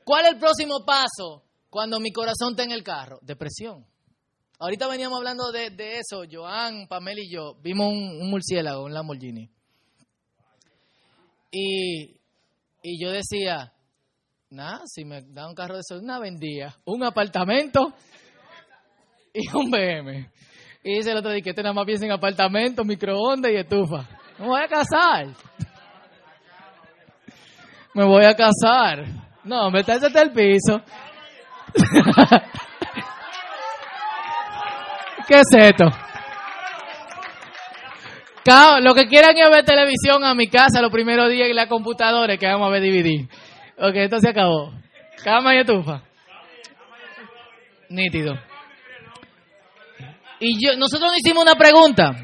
¿Cuál 0.03 0.25
es 0.25 0.33
el 0.33 0.39
próximo 0.39 0.85
paso 0.85 1.43
cuando 1.69 1.99
mi 1.99 2.11
corazón 2.11 2.51
está 2.51 2.63
en 2.63 2.71
el 2.71 2.83
carro? 2.83 3.19
Depresión. 3.21 3.85
Ahorita 4.59 4.87
veníamos 4.87 5.17
hablando 5.17 5.51
de, 5.51 5.71
de 5.71 5.99
eso, 5.99 6.23
Joan, 6.29 6.87
Pamela 6.87 7.21
y 7.21 7.33
yo. 7.33 7.55
Vimos 7.61 7.87
un, 7.87 8.21
un 8.21 8.29
murciélago, 8.29 8.83
un 8.83 8.93
Lamborghini. 8.93 9.49
Y, 11.51 12.19
y 12.83 13.03
yo 13.03 13.11
decía, 13.11 13.73
nada, 14.49 14.81
si 14.85 15.03
me 15.03 15.21
da 15.21 15.47
un 15.47 15.55
carro 15.55 15.75
de 15.75 15.81
eso, 15.81 15.99
una 15.99 16.19
vendía, 16.19 16.77
un 16.85 17.03
apartamento 17.03 17.93
y 19.33 19.47
un 19.55 19.71
BM. 19.71 20.31
Y 20.83 20.95
dice 20.95 21.11
el 21.11 21.17
otro 21.17 21.29
que 21.31 21.49
este 21.49 21.61
nada 21.61 21.73
más 21.73 21.85
piensa 21.85 22.05
en 22.05 22.11
apartamento, 22.11 22.83
microondas 22.83 23.51
y 23.51 23.55
estufa. 23.55 24.07
Me 24.39 24.47
voy 24.47 24.61
a 24.61 24.67
casar. 24.67 25.27
Me 27.93 28.03
voy 28.03 28.25
a 28.25 28.35
casar. 28.35 29.05
No, 29.43 29.69
me 29.69 29.81
está 29.81 29.93
hasta 29.93 30.21
el 30.21 30.31
piso. 30.31 30.81
¿Qué 35.27 35.39
es 35.39 35.47
esto? 35.51 35.85
Lo 38.81 38.95
que 38.95 39.07
quieran 39.07 39.37
es 39.37 39.49
ver 39.49 39.65
televisión 39.65 40.23
a 40.23 40.33
mi 40.33 40.47
casa 40.47 40.81
los 40.81 40.91
primeros 40.91 41.29
días 41.29 41.49
y 41.49 41.53
la 41.53 41.67
computadora 41.67 42.37
que 42.37 42.47
vamos 42.47 42.67
a 42.67 42.71
ver 42.71 42.81
DVD. 42.81 43.27
Ok, 43.77 43.95
esto 43.95 44.19
se 44.19 44.29
acabó. 44.29 44.73
Cama 45.23 45.53
y 45.55 45.59
estufa. 45.59 46.01
Nítido. 47.89 48.50
Y 50.41 50.57
yo, 50.59 50.75
nosotros 50.75 51.11
nos 51.11 51.19
hicimos 51.19 51.43
una 51.43 51.53
pregunta. 51.53 52.15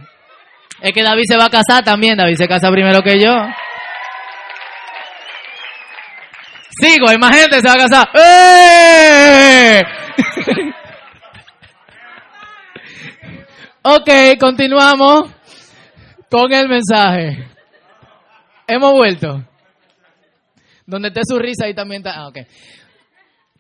Es 0.82 0.92
que 0.92 1.04
David 1.04 1.26
se 1.28 1.38
va 1.38 1.46
a 1.46 1.50
casar 1.52 1.84
también. 1.84 2.18
David 2.18 2.36
se 2.36 2.48
casa 2.48 2.72
primero 2.72 3.04
que 3.04 3.20
yo. 3.20 3.32
Sigo, 6.82 7.10
hay 7.10 7.18
más 7.20 7.36
gente 7.36 7.62
se 7.62 7.68
va 7.68 7.74
a 7.74 7.78
casar. 7.78 8.10
¡Eh! 8.16 9.84
ok, 13.84 14.40
continuamos 14.40 15.32
con 16.30 16.52
el 16.52 16.68
mensaje. 16.68 17.48
Hemos 18.66 18.94
vuelto. 18.94 19.44
Donde 20.88 21.10
esté 21.10 21.22
su 21.24 21.38
risa 21.38 21.66
ahí 21.66 21.76
también 21.76 22.02
está. 22.02 22.20
Ah, 22.20 22.30
ok. 22.30 22.38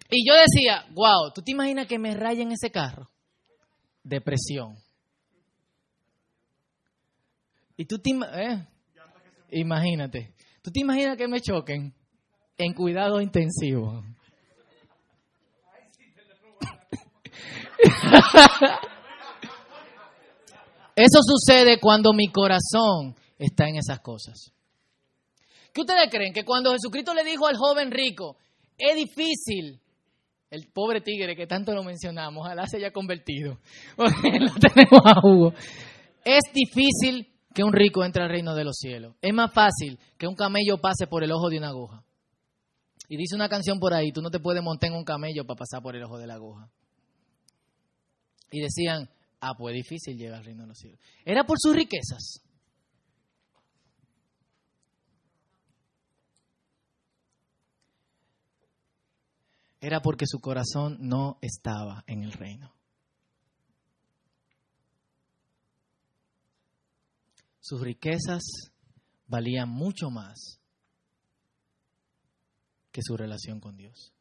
Y 0.10 0.28
yo 0.28 0.34
decía, 0.34 0.84
wow, 0.94 1.32
¿tú 1.34 1.44
te 1.44 1.52
imaginas 1.52 1.86
que 1.86 2.00
me 2.00 2.16
rayen 2.16 2.52
ese 2.52 2.72
carro? 2.72 3.08
Depresión. 4.08 4.78
Y 7.76 7.86
tú 7.86 8.00
te 8.00 8.12
eh, 8.12 8.66
imagínate. 9.52 10.34
¿Tú 10.62 10.72
te 10.72 10.80
imaginas 10.80 11.18
que 11.18 11.28
me 11.28 11.42
choquen 11.42 11.94
en 12.58 12.74
cuidado 12.74 13.20
intensivo? 13.20 14.02
Eso 20.96 21.20
sucede 21.22 21.80
cuando 21.80 22.14
mi 22.14 22.32
corazón 22.32 23.14
está 23.38 23.68
en 23.68 23.76
esas 23.76 24.00
cosas. 24.00 24.54
¿Qué 25.74 25.82
ustedes 25.82 26.10
creen? 26.10 26.34
Que 26.34 26.46
cuando 26.46 26.72
Jesucristo 26.72 27.14
le 27.14 27.26
dijo 27.26 27.46
al 27.46 27.58
joven 27.58 27.92
rico, 27.92 28.38
es 28.78 28.96
difícil, 28.96 29.80
el 30.50 30.68
pobre 30.74 31.02
tigre 31.02 31.36
que 31.36 31.48
tanto 31.48 31.74
lo 31.74 31.84
mencionamos, 31.84 32.46
ojalá 32.46 32.66
se 32.68 32.78
haya 32.78 32.92
convertido, 32.92 33.60
lo 33.98 34.54
tenemos 34.56 35.02
a 35.04 35.20
Hugo, 35.24 35.54
es 36.24 36.44
difícil 36.54 37.28
que 37.54 37.64
un 37.64 37.74
rico 37.74 38.06
entre 38.06 38.24
al 38.24 38.30
reino 38.30 38.54
de 38.54 38.64
los 38.64 38.78
cielos. 38.78 39.16
Es 39.22 39.34
más 39.34 39.52
fácil 39.52 39.98
que 40.18 40.28
un 40.28 40.36
camello 40.36 40.78
pase 40.80 41.08
por 41.08 41.24
el 41.24 41.32
ojo 41.32 41.50
de 41.50 41.58
una 41.58 41.70
aguja. 41.70 42.04
Y 43.10 43.18
dice 43.18 43.36
una 43.36 43.50
canción 43.50 43.80
por 43.80 43.94
ahí, 43.94 44.12
tú 44.12 44.22
no 44.22 44.30
te 44.30 44.40
puedes 44.40 44.62
montar 44.62 44.92
en 44.92 44.98
un 44.98 45.04
camello 45.04 45.46
para 45.46 45.58
pasar 45.58 45.82
por 45.82 45.96
el 45.96 46.04
ojo 46.04 46.18
de 46.18 46.28
la 46.28 46.36
aguja. 46.36 46.70
Y 48.52 48.60
decían, 48.60 49.10
ah, 49.40 49.54
pues 49.58 49.76
es 49.76 49.84
difícil 49.84 50.18
llegar 50.18 50.40
al 50.40 50.46
reino 50.46 50.64
de 50.64 50.68
los 50.68 50.78
cielos. 50.78 51.00
Era 51.26 51.46
por 51.46 51.58
sus 51.60 51.76
riquezas. 51.76 52.44
Era 59.80 60.02
porque 60.02 60.26
su 60.28 60.40
corazón 60.40 60.98
no 61.02 61.38
estaba 61.42 62.04
en 62.08 62.24
el 62.24 62.32
reino. 62.32 62.74
Sus 67.60 67.82
riquezas 67.82 68.44
valían 69.28 69.70
mucho 69.70 70.10
más 70.10 70.60
que 72.92 73.02
su 73.04 73.18
relación 73.18 73.60
con 73.60 73.76
Dios. 73.76 74.14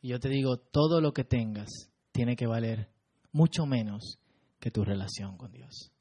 Y 0.00 0.08
yo 0.08 0.18
te 0.18 0.28
digo, 0.28 0.56
todo 0.56 1.00
lo 1.00 1.12
que 1.12 1.24
tengas 1.24 1.68
tiene 2.12 2.34
que 2.34 2.46
valer 2.46 2.90
mucho 3.32 3.66
menos 3.66 4.18
que 4.58 4.70
tu 4.70 4.84
relación 4.84 5.36
con 5.36 5.52
Dios. 5.52 5.92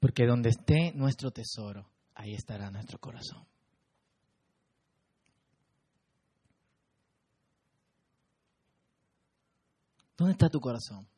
Porque 0.00 0.26
donde 0.26 0.50
esté 0.50 0.92
nuestro 0.94 1.30
tesoro, 1.30 1.88
ahí 2.14 2.34
estará 2.34 2.70
nuestro 2.70 2.98
corazón. 2.98 3.46
¿Dónde 10.16 10.32
está 10.32 10.48
tu 10.48 10.60
corazón? 10.60 11.08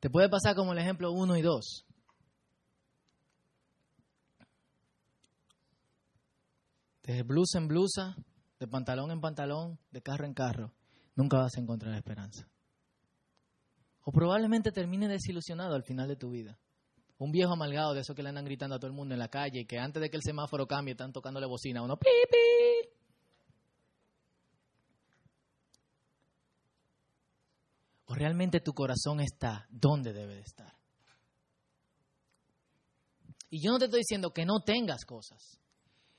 Te 0.00 0.10
puede 0.10 0.28
pasar 0.28 0.54
como 0.54 0.72
el 0.72 0.78
ejemplo 0.78 1.12
1 1.12 1.36
y 1.38 1.42
2. 1.42 1.86
De 7.04 7.22
blusa 7.22 7.58
en 7.58 7.68
blusa, 7.68 8.14
de 8.60 8.68
pantalón 8.68 9.10
en 9.10 9.20
pantalón, 9.20 9.78
de 9.90 10.02
carro 10.02 10.26
en 10.26 10.34
carro, 10.34 10.74
nunca 11.14 11.38
vas 11.38 11.56
a 11.56 11.60
encontrar 11.60 11.94
esperanza. 11.94 12.46
O 14.02 14.12
probablemente 14.12 14.72
termine 14.72 15.08
desilusionado 15.08 15.74
al 15.74 15.84
final 15.84 16.08
de 16.08 16.16
tu 16.16 16.30
vida. 16.30 16.58
Un 17.16 17.32
viejo 17.32 17.52
amalgado 17.52 17.94
de 17.94 18.00
esos 18.00 18.14
que 18.14 18.22
le 18.22 18.28
andan 18.28 18.44
gritando 18.44 18.76
a 18.76 18.78
todo 18.78 18.88
el 18.88 18.96
mundo 18.96 19.14
en 19.14 19.18
la 19.18 19.28
calle 19.28 19.60
y 19.60 19.66
que 19.66 19.78
antes 19.78 20.02
de 20.02 20.10
que 20.10 20.16
el 20.16 20.22
semáforo 20.22 20.66
cambie 20.66 20.92
están 20.92 21.12
tocándole 21.12 21.46
bocina 21.46 21.82
uno. 21.82 21.96
¡Pi, 21.96 22.08
pi! 22.30 22.93
¿O 28.14 28.16
realmente 28.16 28.60
tu 28.60 28.72
corazón 28.74 29.18
está 29.18 29.66
donde 29.70 30.12
debe 30.12 30.36
de 30.36 30.42
estar? 30.42 30.72
Y 33.50 33.60
yo 33.60 33.72
no 33.72 33.78
te 33.80 33.86
estoy 33.86 34.02
diciendo 34.02 34.32
que 34.32 34.46
no 34.46 34.60
tengas 34.64 35.04
cosas. 35.04 35.58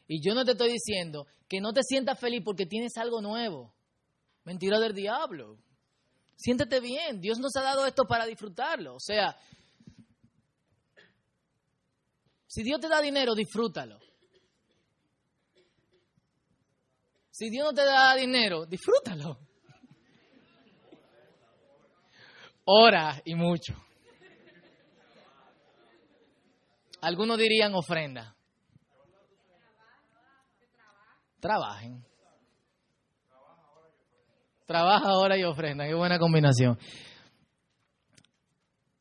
Y 0.06 0.22
yo 0.22 0.36
no 0.36 0.44
te 0.44 0.52
estoy 0.52 0.74
diciendo 0.74 1.26
que 1.48 1.62
no 1.62 1.72
te 1.72 1.84
sientas 1.84 2.20
feliz 2.20 2.42
porque 2.44 2.66
tienes 2.66 2.98
algo 2.98 3.22
nuevo. 3.22 3.74
Mentira 4.44 4.78
del 4.78 4.94
diablo. 4.94 5.58
Siéntete 6.36 6.82
bien. 6.82 7.22
Dios 7.22 7.40
nos 7.40 7.56
ha 7.56 7.62
dado 7.62 7.86
esto 7.86 8.04
para 8.04 8.26
disfrutarlo. 8.26 8.96
O 8.96 9.00
sea, 9.00 9.38
si 12.46 12.62
Dios 12.62 12.82
te 12.82 12.90
da 12.90 13.00
dinero, 13.00 13.36
disfrútalo. 13.36 14.00
Si 17.32 17.50
Dios 17.50 17.68
no 17.68 17.74
te 17.74 17.86
da 17.86 18.16
dinero, 18.16 18.66
disfrútalo. 18.66 19.45
Ora 22.66 23.22
y 23.24 23.36
mucho. 23.36 23.76
Algunos 27.02 27.38
dirían 27.38 27.76
ofrenda. 27.76 28.36
Trabajen. 31.40 32.04
Trabaja 34.66 35.10
ahora 35.10 35.38
y 35.38 35.44
ofrenda. 35.44 35.86
Qué 35.86 35.94
buena 35.94 36.18
combinación. 36.18 36.80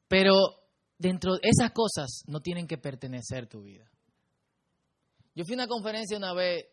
Pero 0.09 0.35
dentro 0.99 1.33
de 1.33 1.41
esas 1.43 1.73
cosas 1.73 2.23
no 2.27 2.41
tienen 2.41 2.67
que 2.67 2.77
pertenecer 2.77 3.47
tu 3.47 3.63
vida. 3.63 3.91
Yo 5.35 5.45
fui 5.45 5.55
a 5.55 5.57
una 5.57 5.67
conferencia 5.67 6.19
una 6.19 6.35
vez 6.35 6.67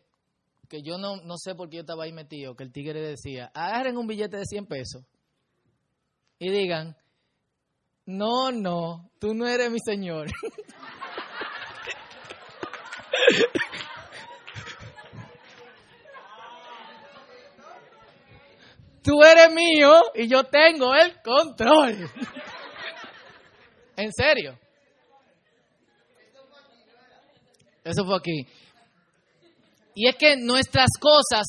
que 0.68 0.82
yo 0.82 0.98
no, 0.98 1.16
no 1.16 1.38
sé 1.38 1.54
por 1.54 1.70
qué 1.70 1.76
yo 1.76 1.80
estaba 1.80 2.04
ahí 2.04 2.12
metido, 2.12 2.54
que 2.54 2.64
el 2.64 2.72
tigre 2.72 3.00
decía, 3.00 3.50
agarren 3.54 3.96
un 3.96 4.06
billete 4.06 4.36
de 4.36 4.44
100 4.44 4.66
pesos 4.66 5.04
y 6.42 6.50
digan, 6.50 6.94
no, 8.04 8.50
no, 8.50 9.08
tú 9.20 9.32
no 9.32 9.46
eres 9.46 9.70
mi 9.70 9.78
Señor. 9.78 10.26
tú 19.04 19.22
eres 19.22 19.54
mío 19.54 20.02
y 20.16 20.26
yo 20.26 20.42
tengo 20.42 20.92
el 20.96 21.22
control. 21.22 21.92
en 23.96 24.12
serio. 24.12 24.58
Eso 27.84 28.04
fue 28.04 28.16
aquí. 28.16 28.48
Y 29.94 30.08
es 30.08 30.16
que 30.16 30.36
nuestras 30.38 30.90
cosas, 30.98 31.46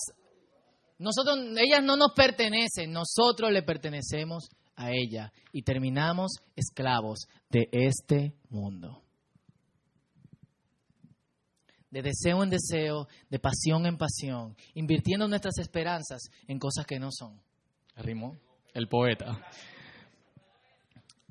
nosotros, 1.00 1.40
ellas 1.58 1.82
no 1.82 1.98
nos 1.98 2.14
pertenecen, 2.14 2.92
nosotros 2.92 3.52
le 3.52 3.64
pertenecemos 3.64 4.50
a 4.76 4.92
ella 4.92 5.32
y 5.52 5.64
terminamos 5.64 6.32
esclavos 6.56 7.28
de 7.50 7.70
este 7.72 8.36
mundo. 8.50 9.02
De 11.90 12.02
deseo 12.02 12.44
en 12.44 12.50
deseo, 12.50 13.08
de 13.30 13.40
pasión 13.40 13.86
en 13.86 13.98
pasión, 13.98 14.56
invirtiendo 14.74 15.28
nuestras 15.28 15.60
esperanzas 15.60 16.24
en 16.48 16.58
cosas 16.58 16.86
que 16.88 17.00
no 17.00 17.10
son. 17.12 17.40
Rimó 17.96 18.36
el 18.74 18.88
poeta. 18.88 19.40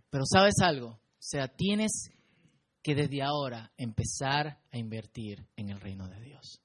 Pero 0.08 0.24
sabes 0.24 0.54
algo, 0.62 0.88
o 0.88 0.98
sea, 1.18 1.48
tienes 1.48 2.10
que 2.82 2.94
desde 2.94 3.22
ahora 3.22 3.72
empezar 3.76 4.58
a 4.70 4.78
invertir 4.78 5.46
en 5.56 5.70
el 5.70 5.80
reino 5.80 6.08
de 6.08 6.20
Dios. 6.20 6.61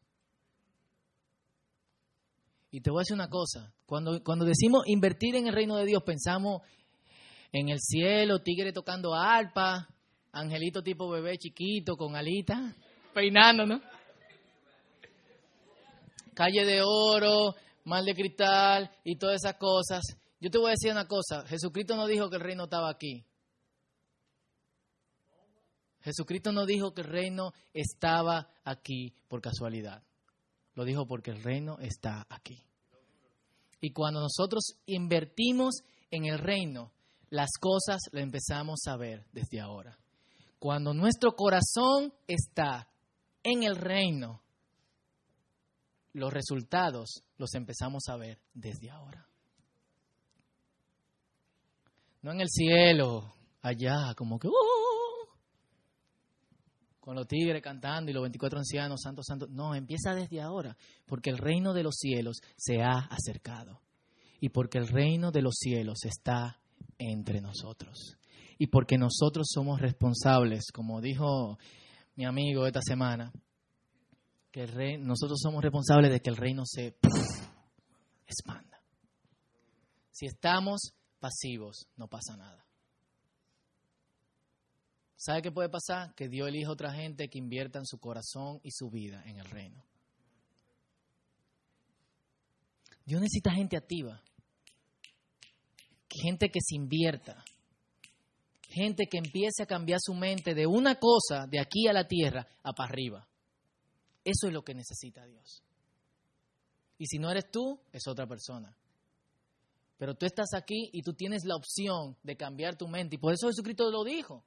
Y 2.69 2.82
te 2.82 2.89
voy 2.91 2.99
a 2.99 3.01
decir 3.01 3.15
una 3.15 3.30
cosa, 3.30 3.73
cuando, 3.86 4.21
cuando 4.23 4.45
decimos 4.45 4.84
invertir 4.88 5.36
en 5.36 5.47
el 5.47 5.53
reino 5.53 5.77
de 5.77 5.86
Dios, 5.86 6.03
pensamos 6.03 6.62
en 7.51 7.69
el 7.69 7.80
cielo, 7.80 8.39
tigre 8.39 8.73
tocando 8.73 9.15
arpa, 9.15 9.88
angelito 10.34 10.84
tipo 10.84 11.10
bebé 11.10 11.38
chiquito 11.38 11.95
con 11.95 12.15
alita, 12.15 12.75
peinándonos. 13.13 13.82
Calle 16.34 16.65
de 16.65 16.82
oro, 16.84 17.56
mal 17.86 18.06
de 18.06 18.13
cristal 18.13 18.91
y 19.03 19.17
todas 19.17 19.38
esas 19.43 19.56
cosas. 19.56 20.03
Yo 20.39 20.51
te 20.51 20.58
voy 20.58 20.67
a 20.67 20.71
decir 20.71 20.91
una 20.91 21.08
cosa, 21.08 21.45
Jesucristo 21.47 21.95
no 21.95 22.06
dijo 22.06 22.30
que 22.30 22.36
el 22.36 22.43
reino 22.43 22.65
estaba 22.65 22.89
aquí. 22.89 23.25
Jesucristo 26.01 26.51
no 26.51 26.65
dijo 26.65 26.93
que 26.93 27.01
el 27.01 27.08
reino 27.08 27.53
estaba 27.73 28.49
aquí 28.63 29.13
por 29.27 29.41
casualidad. 29.41 30.07
Lo 30.78 30.86
dijo 30.86 31.08
porque 31.08 31.32
el 31.32 31.42
reino 31.42 31.80
está 31.80 32.28
aquí. 32.30 32.63
Y 33.82 33.94
cuando 33.94 34.22
nosotros 34.22 34.76
invertimos 34.86 35.82
en 36.12 36.26
el 36.26 36.38
reino, 36.38 36.92
las 37.32 37.50
cosas 37.60 38.00
las 38.12 38.22
empezamos 38.22 38.82
a 38.86 38.96
ver 38.96 39.26
desde 39.32 39.60
ahora. 39.60 39.98
Cuando 40.60 40.94
nuestro 40.94 41.32
corazón 41.32 42.13
está 42.28 42.88
en 43.42 43.63
el 43.63 43.76
reino, 43.76 44.44
los 46.13 46.32
resultados 46.32 47.24
los 47.40 47.56
empezamos 47.56 48.04
a 48.10 48.18
ver 48.18 48.40
desde 48.54 48.92
ahora. 48.92 49.28
No 52.22 52.34
en 52.34 52.42
el 52.42 52.50
cielo, 52.50 53.34
allá, 53.63 54.13
como 54.16 54.38
que, 54.38 54.48
uh, 54.48 54.77
con 57.08 57.15
los 57.15 57.26
tigres 57.26 57.63
cantando 57.63 58.12
y 58.12 58.13
los 58.13 58.24
24 58.24 58.60
ancianos, 58.60 59.00
santos, 59.02 59.26
santos. 59.26 59.50
No, 59.50 59.74
empieza 59.74 60.13
desde 60.13 60.41
ahora, 60.41 60.76
porque 61.06 61.30
el 61.30 61.38
reino 61.38 61.74
de 61.74 61.82
los 61.82 61.96
cielos 61.96 62.41
se 62.58 62.82
ha 62.82 62.98
acercado 62.98 63.80
y 64.41 64.50
porque 64.50 64.78
el 64.78 64.89
reino 64.89 65.32
de 65.32 65.41
los 65.41 65.56
cielos 65.56 66.00
está 66.04 66.60
entre 66.98 67.39
nosotros. 67.39 68.17
Y 68.58 68.67
porque 68.67 68.98
nosotros 68.98 69.48
somos 69.50 69.80
responsables, 69.80 70.70
como 70.74 71.00
dijo 71.00 71.58
mi 72.17 72.26
amigo 72.26 72.67
esta 72.67 72.82
semana, 72.82 73.32
que 74.52 74.98
nosotros 74.98 75.39
somos 75.41 75.63
responsables 75.63 76.12
de 76.12 76.20
que 76.20 76.30
el 76.30 76.36
reino 76.36 76.63
se 76.65 76.98
expanda. 78.26 78.82
Si 80.12 80.26
estamos 80.26 80.91
pasivos, 81.22 81.88
no 81.96 82.10
pasa 82.10 82.36
nada. 82.36 82.66
¿Sabe 85.17 85.41
qué 85.41 85.51
puede 85.51 85.69
pasar? 85.69 86.15
Que 86.15 86.30
Dios 86.30 86.47
elija 86.47 86.71
otra 86.71 86.93
gente 86.93 87.27
que 87.27 87.38
invierta 87.38 87.80
en 87.80 87.86
su 87.86 87.99
corazón 87.99 88.62
y 88.63 88.71
su 88.71 88.89
vida 88.89 89.21
en 89.25 89.38
el 89.39 89.45
reino. 89.45 89.84
Dios 93.06 93.19
necesita 93.19 93.51
gente 93.51 93.75
activa 93.75 94.23
gente 96.21 96.49
que 96.49 96.60
se 96.62 96.75
invierta, 96.75 97.43
gente 98.69 99.06
que 99.10 99.17
empiece 99.17 99.63
a 99.63 99.65
cambiar 99.65 99.99
su 100.01 100.13
mente 100.13 100.53
de 100.53 100.65
una 100.65 100.95
cosa 100.95 101.47
de 101.47 101.60
aquí 101.60 101.88
a 101.88 101.93
la 101.93 102.08
tierra 102.08 102.47
a 102.63 102.73
para 102.73 102.89
arriba. 102.89 103.27
Eso 104.23 104.47
es 104.47 104.53
lo 104.53 104.63
que 104.63 104.73
necesita 104.73 105.25
Dios. 105.25 105.63
Y 106.97 107.06
si 107.06 107.17
no 107.17 107.30
eres 107.30 107.49
tú, 107.51 107.80
es 107.91 108.08
otra 108.08 108.27
persona. 108.27 108.75
Pero 109.97 110.15
tú 110.15 110.25
estás 110.25 110.53
aquí 110.53 110.89
y 110.91 111.01
tú 111.01 111.13
tienes 111.13 111.43
la 111.45 111.56
opción 111.56 112.17
de 112.23 112.36
cambiar 112.36 112.75
tu 112.75 112.88
mente. 112.88 113.15
Y 113.15 113.19
por 113.19 113.34
eso 113.34 113.47
Jesucristo 113.47 113.89
lo 113.89 114.03
dijo. 114.03 114.43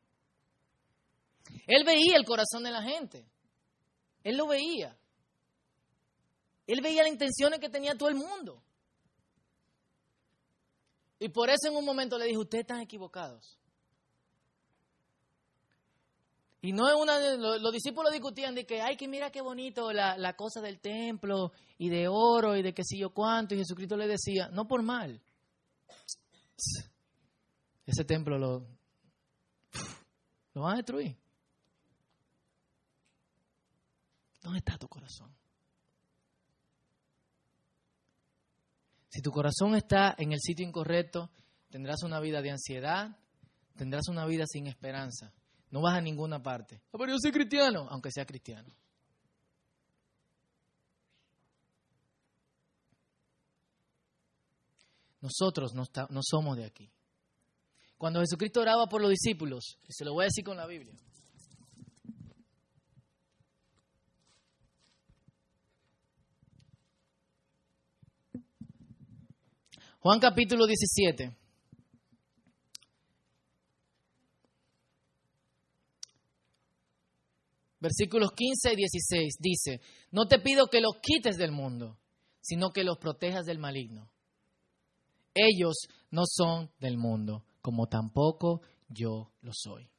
Él 1.67 1.85
veía 1.85 2.17
el 2.17 2.25
corazón 2.25 2.63
de 2.63 2.71
la 2.71 2.83
gente. 2.83 3.27
Él 4.23 4.37
lo 4.37 4.47
veía. 4.47 4.97
Él 6.67 6.81
veía 6.83 7.03
las 7.03 7.13
intenciones 7.13 7.59
que 7.59 7.69
tenía 7.69 7.97
todo 7.97 8.09
el 8.09 8.15
mundo. 8.15 8.63
Y 11.19 11.29
por 11.29 11.51
eso 11.51 11.69
en 11.69 11.77
un 11.77 11.85
momento 11.85 12.17
le 12.17 12.27
dijo, 12.27 12.41
ustedes 12.41 12.63
están 12.63 12.81
equivocados. 12.81 13.59
Y 16.63 16.73
no 16.73 16.89
es 16.89 16.95
una 16.95 17.19
los, 17.37 17.73
discípulos 17.73 18.13
discutían 18.13 18.55
de 18.55 18.67
que, 18.67 18.83
ay, 18.83 18.97
que 18.97 19.09
mira 19.09 19.31
qué 19.31 19.41
bonito 19.41 19.93
la, 19.93 20.19
la, 20.19 20.35
cosa 20.35 20.61
del 20.61 20.79
templo 20.79 21.53
y 21.79 21.89
de 21.89 22.07
oro 22.07 22.55
y 22.55 22.63
de 22.63 22.75
qué 22.75 22.85
sé 22.85 22.99
yo 22.99 23.11
cuánto. 23.11 23.55
Y 23.55 23.59
Jesucristo 23.59 23.97
le 23.97 24.07
decía, 24.07 24.49
no 24.53 24.69
por 24.69 24.83
mal. 24.83 25.21
Ese 27.87 28.05
templo 28.05 28.39
lo, 28.39 28.67
lo 30.55 30.63
van 30.63 30.75
a 30.75 30.77
destruir. 30.77 31.17
¿Dónde 34.41 34.59
está 34.59 34.79
tu 34.79 34.89
corazón? 34.89 35.35
Si 39.09 39.21
tu 39.23 39.33
corazón 39.33 39.75
está 39.75 40.15
en 40.19 40.33
el 40.33 40.39
sitio 40.41 40.67
incorrecto, 40.67 41.31
tendrás 41.69 42.03
una 42.05 42.21
vida 42.21 42.41
de 42.41 42.51
ansiedad, 42.51 43.19
tendrás 43.77 44.09
una 44.09 44.25
vida 44.25 44.45
sin 44.47 44.67
esperanza. 44.67 45.33
No 45.71 45.83
vas 45.83 45.95
a 45.95 46.01
ninguna 46.01 46.43
parte. 46.43 46.81
Pero 46.93 47.07
yo 47.07 47.17
soy 47.21 47.33
cristiano, 47.33 47.87
aunque 47.91 48.11
sea 48.13 48.25
cristiano. 48.25 48.73
Nosotros 55.21 55.75
no, 55.75 55.85
no 56.09 56.21
somos 56.23 56.57
de 56.57 56.65
aquí. 56.65 56.91
Cuando 57.99 58.21
Jesucristo 58.21 58.61
oraba 58.61 58.87
por 58.87 59.03
los 59.03 59.11
discípulos, 59.11 59.79
y 59.87 59.93
se 59.93 60.05
lo 60.05 60.15
voy 60.15 60.25
a 60.25 60.29
decir 60.29 60.45
con 60.45 60.57
la 60.57 60.67
Biblia, 60.67 60.95
Juan 70.01 70.19
capítulo 70.19 70.67
17. 70.67 71.37
Versículos 77.81 78.33
15 78.33 78.73
y 78.73 78.77
16 78.77 79.35
dice, 79.39 79.81
no 80.11 80.27
te 80.27 80.39
pido 80.39 80.69
que 80.69 80.81
los 80.81 80.95
quites 81.03 81.37
del 81.37 81.53
mundo, 81.53 81.99
sino 82.41 82.71
que 82.71 82.83
los 82.85 82.99
protejas 82.99 83.45
del 83.45 83.59
maligno. 83.59 84.11
Ellos 85.35 85.87
no 86.11 86.23
son 86.27 86.71
del 86.79 86.97
mundo, 86.97 87.45
como 87.61 87.87
tampoco 87.87 88.63
yo 88.89 89.33
lo 89.43 89.53
soy. 89.55 89.91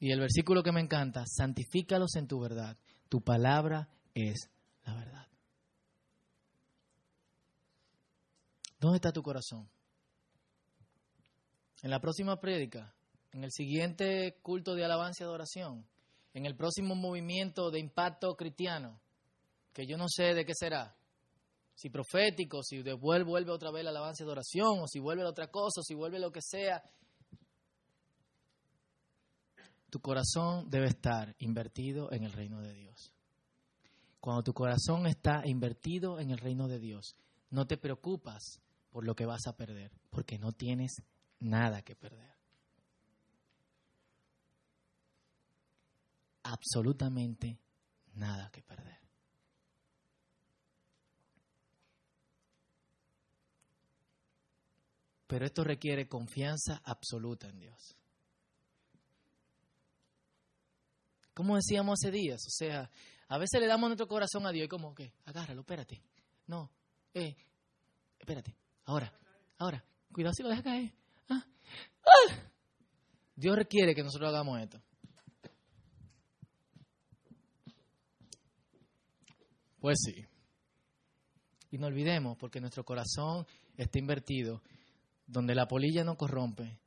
Y 0.00 0.10
el 0.10 0.20
versículo 0.20 0.62
que 0.62 0.72
me 0.72 0.80
encanta, 0.80 1.24
santifícalos 1.26 2.16
en 2.16 2.26
tu 2.26 2.40
verdad, 2.40 2.78
tu 3.10 3.20
palabra 3.20 3.90
es 4.14 4.50
la 4.84 4.94
verdad. 4.94 5.27
¿Dónde 8.80 8.96
está 8.96 9.12
tu 9.12 9.22
corazón? 9.22 9.68
En 11.82 11.90
la 11.90 12.00
próxima 12.00 12.40
prédica, 12.40 12.94
en 13.32 13.44
el 13.44 13.50
siguiente 13.52 14.38
culto 14.42 14.74
de 14.74 14.84
alabanza 14.84 15.24
y 15.24 15.26
adoración, 15.26 15.86
en 16.34 16.46
el 16.46 16.56
próximo 16.56 16.94
movimiento 16.94 17.70
de 17.70 17.80
impacto 17.80 18.34
cristiano, 18.36 19.00
que 19.72 19.86
yo 19.86 19.96
no 19.96 20.06
sé 20.08 20.34
de 20.34 20.44
qué 20.44 20.52
será, 20.54 20.96
si 21.74 21.90
profético, 21.90 22.62
si 22.62 22.82
vuelve, 22.82 23.24
vuelve 23.24 23.52
otra 23.52 23.70
vez 23.70 23.84
la 23.84 23.90
alabanza 23.90 24.22
y 24.22 24.26
adoración, 24.26 24.80
o 24.80 24.88
si 24.88 24.98
vuelve 24.98 25.22
a 25.22 25.28
otra 25.28 25.48
cosa, 25.48 25.80
o 25.80 25.84
si 25.84 25.94
vuelve 25.94 26.18
lo 26.18 26.32
que 26.32 26.40
sea, 26.42 26.82
tu 29.88 30.00
corazón 30.00 30.68
debe 30.68 30.88
estar 30.88 31.34
invertido 31.38 32.12
en 32.12 32.24
el 32.24 32.32
reino 32.32 32.60
de 32.60 32.74
Dios. 32.74 33.12
Cuando 34.20 34.42
tu 34.42 34.52
corazón 34.52 35.06
está 35.06 35.42
invertido 35.46 36.18
en 36.18 36.30
el 36.30 36.38
reino 36.38 36.66
de 36.66 36.80
Dios, 36.80 37.14
no 37.50 37.66
te 37.66 37.78
preocupas 37.78 38.60
por 38.90 39.04
lo 39.04 39.14
que 39.14 39.26
vas 39.26 39.46
a 39.46 39.56
perder, 39.56 39.92
porque 40.10 40.38
no 40.38 40.52
tienes 40.52 41.02
nada 41.40 41.82
que 41.82 41.94
perder. 41.94 42.34
Absolutamente 46.42 47.58
nada 48.14 48.50
que 48.50 48.62
perder. 48.62 48.98
Pero 55.26 55.44
esto 55.44 55.62
requiere 55.62 56.08
confianza 56.08 56.80
absoluta 56.84 57.48
en 57.48 57.58
Dios. 57.58 57.94
Como 61.34 61.54
decíamos 61.54 62.00
hace 62.00 62.10
días, 62.10 62.40
o 62.46 62.50
sea, 62.50 62.90
a 63.28 63.38
veces 63.38 63.60
le 63.60 63.66
damos 63.66 63.90
nuestro 63.90 64.08
corazón 64.08 64.46
a 64.46 64.50
Dios 64.50 64.64
y 64.64 64.68
como 64.68 64.94
que, 64.94 65.12
agárralo, 65.26 65.60
espérate. 65.60 66.02
No, 66.46 66.70
eh, 67.12 67.36
espérate, 68.18 68.56
ahora, 68.88 69.12
ahora, 69.58 69.84
cuidado 70.12 70.32
si 70.34 70.42
lo 70.42 70.48
dejas 70.48 70.64
caer. 70.64 70.92
Ah, 71.28 71.44
ah. 72.04 72.34
Dios 73.36 73.54
requiere 73.54 73.94
que 73.94 74.02
nosotros 74.02 74.28
hagamos 74.30 74.60
esto. 74.60 74.80
Pues 79.78 79.98
sí. 80.04 80.24
Y 81.70 81.78
no 81.78 81.86
olvidemos, 81.86 82.36
porque 82.38 82.60
nuestro 82.60 82.84
corazón 82.84 83.46
está 83.76 83.98
invertido 83.98 84.62
donde 85.26 85.54
la 85.54 85.68
polilla 85.68 86.02
no 86.02 86.16
corrompe, 86.16 86.78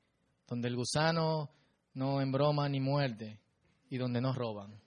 donde 0.47 0.67
el 0.67 0.75
gusano 0.75 1.51
no 1.93 2.19
embroma 2.19 2.67
ni 2.67 2.79
muerde 2.79 3.39
y 3.89 3.97
donde 3.97 4.19
no 4.19 4.33
roban. 4.33 4.81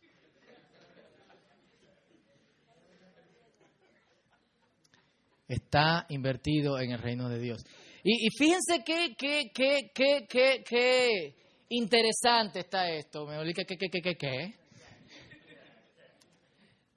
Está 5.47 6.07
invertido 6.09 6.79
en 6.79 6.93
el 6.93 6.99
reino 6.99 7.29
de 7.29 7.39
Dios. 7.39 7.65
Y, 8.03 8.29
fíjense 8.37 8.83
qué, 8.85 9.15
qué, 9.17 9.51
qué, 9.55 9.91
qué, 9.95 10.27
qué, 10.29 10.63
qué 10.67 11.35
interesante 11.71 12.61
está 12.61 12.91
esto. 12.91 13.27
Me 13.27 13.39
olí 13.39 13.53
que, 13.53 13.65
qué, 13.65 13.77
qué, 13.77 13.89
qué, 13.89 14.15
qué. 14.15 14.55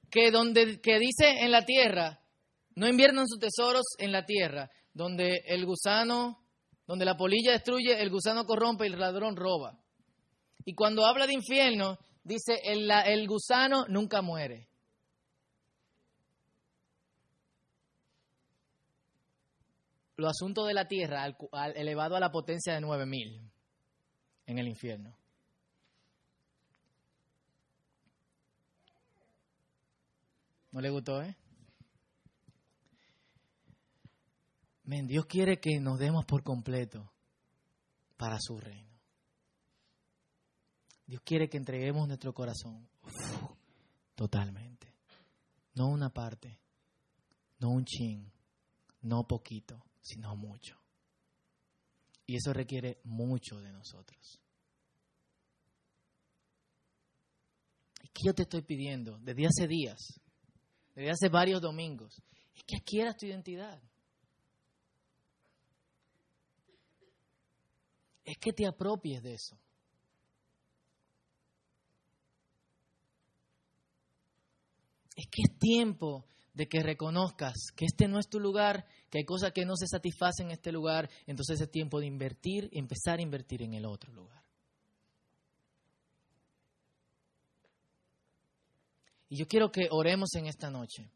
Que 0.10 0.32
donde 0.32 0.80
que 0.82 1.00
dice 1.00 1.44
en 1.44 1.52
la 1.52 1.66
tierra, 1.66 2.20
no 2.76 2.88
inviernan 2.88 3.28
sus 3.28 3.40
tesoros 3.40 3.84
en 4.00 4.12
la 4.12 4.26
tierra, 4.26 4.70
donde 4.94 5.42
el 5.46 5.66
gusano 5.66 6.48
donde 6.88 7.04
la 7.04 7.18
polilla 7.18 7.52
destruye, 7.52 8.02
el 8.02 8.10
gusano 8.10 8.46
corrompe 8.46 8.86
y 8.88 8.94
el 8.94 9.00
ladrón 9.00 9.36
roba. 9.36 9.78
Y 10.64 10.74
cuando 10.74 11.06
habla 11.06 11.28
de 11.28 11.34
infierno, 11.34 11.98
dice, 12.24 12.62
el, 12.64 12.90
el 12.90 13.28
gusano 13.28 13.86
nunca 13.90 14.22
muere. 14.22 14.67
Lo 20.18 20.28
asunto 20.28 20.66
de 20.66 20.74
la 20.74 20.88
tierra, 20.88 21.26
elevado 21.76 22.16
a 22.16 22.20
la 22.20 22.32
potencia 22.32 22.74
de 22.74 22.82
9000 22.82 23.52
en 24.48 24.58
el 24.58 24.68
infierno. 24.68 25.16
¿No 30.72 30.82
le 30.82 30.90
gustó, 30.90 31.22
eh? 31.22 31.36
Dios 34.84 35.26
quiere 35.26 35.60
que 35.60 35.80
nos 35.80 36.00
demos 36.00 36.26
por 36.26 36.44
completo 36.44 37.12
para 38.16 38.38
su 38.40 38.58
reino. 38.58 38.88
Dios 41.06 41.22
quiere 41.24 41.48
que 41.48 41.58
entreguemos 41.58 42.08
nuestro 42.08 42.34
corazón 42.34 42.88
totalmente. 44.16 44.94
No 45.76 45.88
una 45.88 46.10
parte, 46.10 46.60
no 47.60 47.70
un 47.70 47.86
chin, 47.86 48.32
no 49.02 49.28
poquito, 49.28 49.87
sino 50.08 50.36
mucho. 50.36 50.80
Y 52.26 52.36
eso 52.38 52.54
requiere 52.54 53.00
mucho 53.04 53.60
de 53.60 53.72
nosotros. 53.72 54.40
¿Y 58.04 58.08
qué 58.10 58.22
yo 58.26 58.34
te 58.34 58.44
estoy 58.44 58.62
pidiendo 58.62 59.18
desde 59.20 59.46
hace 59.46 59.68
días, 59.68 60.20
desde 60.96 61.12
hace 61.12 61.30
varios 61.30 61.62
domingos? 61.62 62.22
Es 62.56 62.64
que 62.64 62.78
adquieras 62.78 63.18
tu 63.18 63.26
identidad. 63.26 63.82
es 68.28 68.38
que 68.40 68.52
te 68.52 68.68
apropies 68.68 69.24
de 69.24 69.36
eso. 69.36 69.58
Es 75.16 75.26
que 75.32 75.44
es 75.44 75.58
tiempo 75.58 76.28
de 76.58 76.68
que 76.68 76.82
reconozcas 76.82 77.54
que 77.76 77.86
este 77.86 78.08
no 78.08 78.18
es 78.18 78.28
tu 78.28 78.40
lugar, 78.40 78.88
que 79.12 79.20
hay 79.20 79.26
cosas 79.26 79.52
que 79.54 79.64
no 79.64 79.76
se 79.76 79.86
satisfacen 79.86 80.48
en 80.48 80.54
este 80.54 80.72
lugar, 80.72 81.08
entonces 81.28 81.62
es 81.62 81.70
tiempo 81.70 82.00
de 82.00 82.08
invertir, 82.08 82.68
empezar 82.72 83.20
a 83.20 83.22
invertir 83.22 83.62
en 83.62 83.76
el 83.76 83.86
otro 83.86 84.12
lugar. 84.12 84.44
Y 89.30 89.38
yo 89.38 89.46
quiero 89.48 89.72
que 89.72 89.88
oremos 89.92 90.34
en 90.34 90.48
esta 90.48 90.72
noche. 90.72 91.12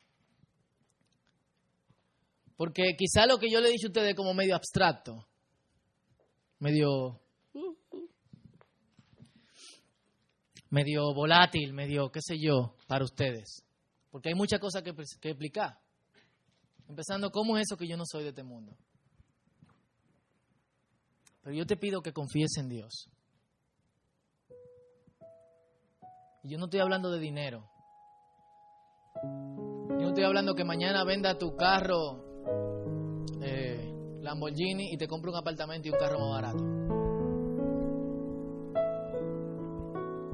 Porque 2.55 2.95
quizá 2.95 3.25
lo 3.25 3.39
que 3.39 3.49
yo 3.49 3.61
le 3.61 3.69
dicho 3.69 3.87
a 3.87 3.89
ustedes 3.89 4.13
como 4.13 4.35
medio 4.35 4.55
abstracto, 4.55 5.25
medio 6.59 7.19
medio 10.69 11.15
volátil, 11.15 11.73
medio 11.73 12.11
qué 12.11 12.19
sé 12.21 12.35
yo, 12.39 12.75
para 12.85 13.05
ustedes. 13.05 13.63
Porque 14.12 14.30
hay 14.30 14.36
muchas 14.36 14.59
cosas 14.59 14.84
que, 14.84 14.93
que 14.93 15.30
explicar. 15.30 15.80
Empezando, 16.88 17.32
¿cómo 17.32 17.57
es 17.57 17.64
eso 17.64 17.78
que 17.78 17.88
yo 17.88 17.95
no 17.95 18.03
soy 18.05 18.24
de 18.24 18.30
este 18.30 18.43
mundo? 18.43 18.76
Pero 21.41 21.55
yo 21.55 21.66
te 21.66 21.78
pido 21.78 22.01
que 22.01 22.14
confíes 22.14 22.57
en 22.57 22.70
Dios. 22.70 23.09
Y 26.43 26.49
yo 26.49 26.57
no 26.57 26.66
estoy 26.66 26.82
hablando 26.82 27.12
de 27.12 27.20
dinero. 27.20 27.70
Yo 29.24 30.01
no 30.01 30.09
estoy 30.09 30.24
hablando 30.24 30.55
que 30.55 30.64
mañana 30.64 31.03
venda 31.03 31.38
tu 31.38 31.55
carro 31.55 32.26
eh, 33.41 33.91
Lamborghini 34.22 34.93
y 34.93 34.97
te 34.97 35.07
compre 35.07 35.32
un 35.32 35.38
apartamento 35.38 35.88
y 35.88 35.91
un 35.91 35.97
carro 35.97 36.20
más 36.20 36.41
barato. 36.41 36.80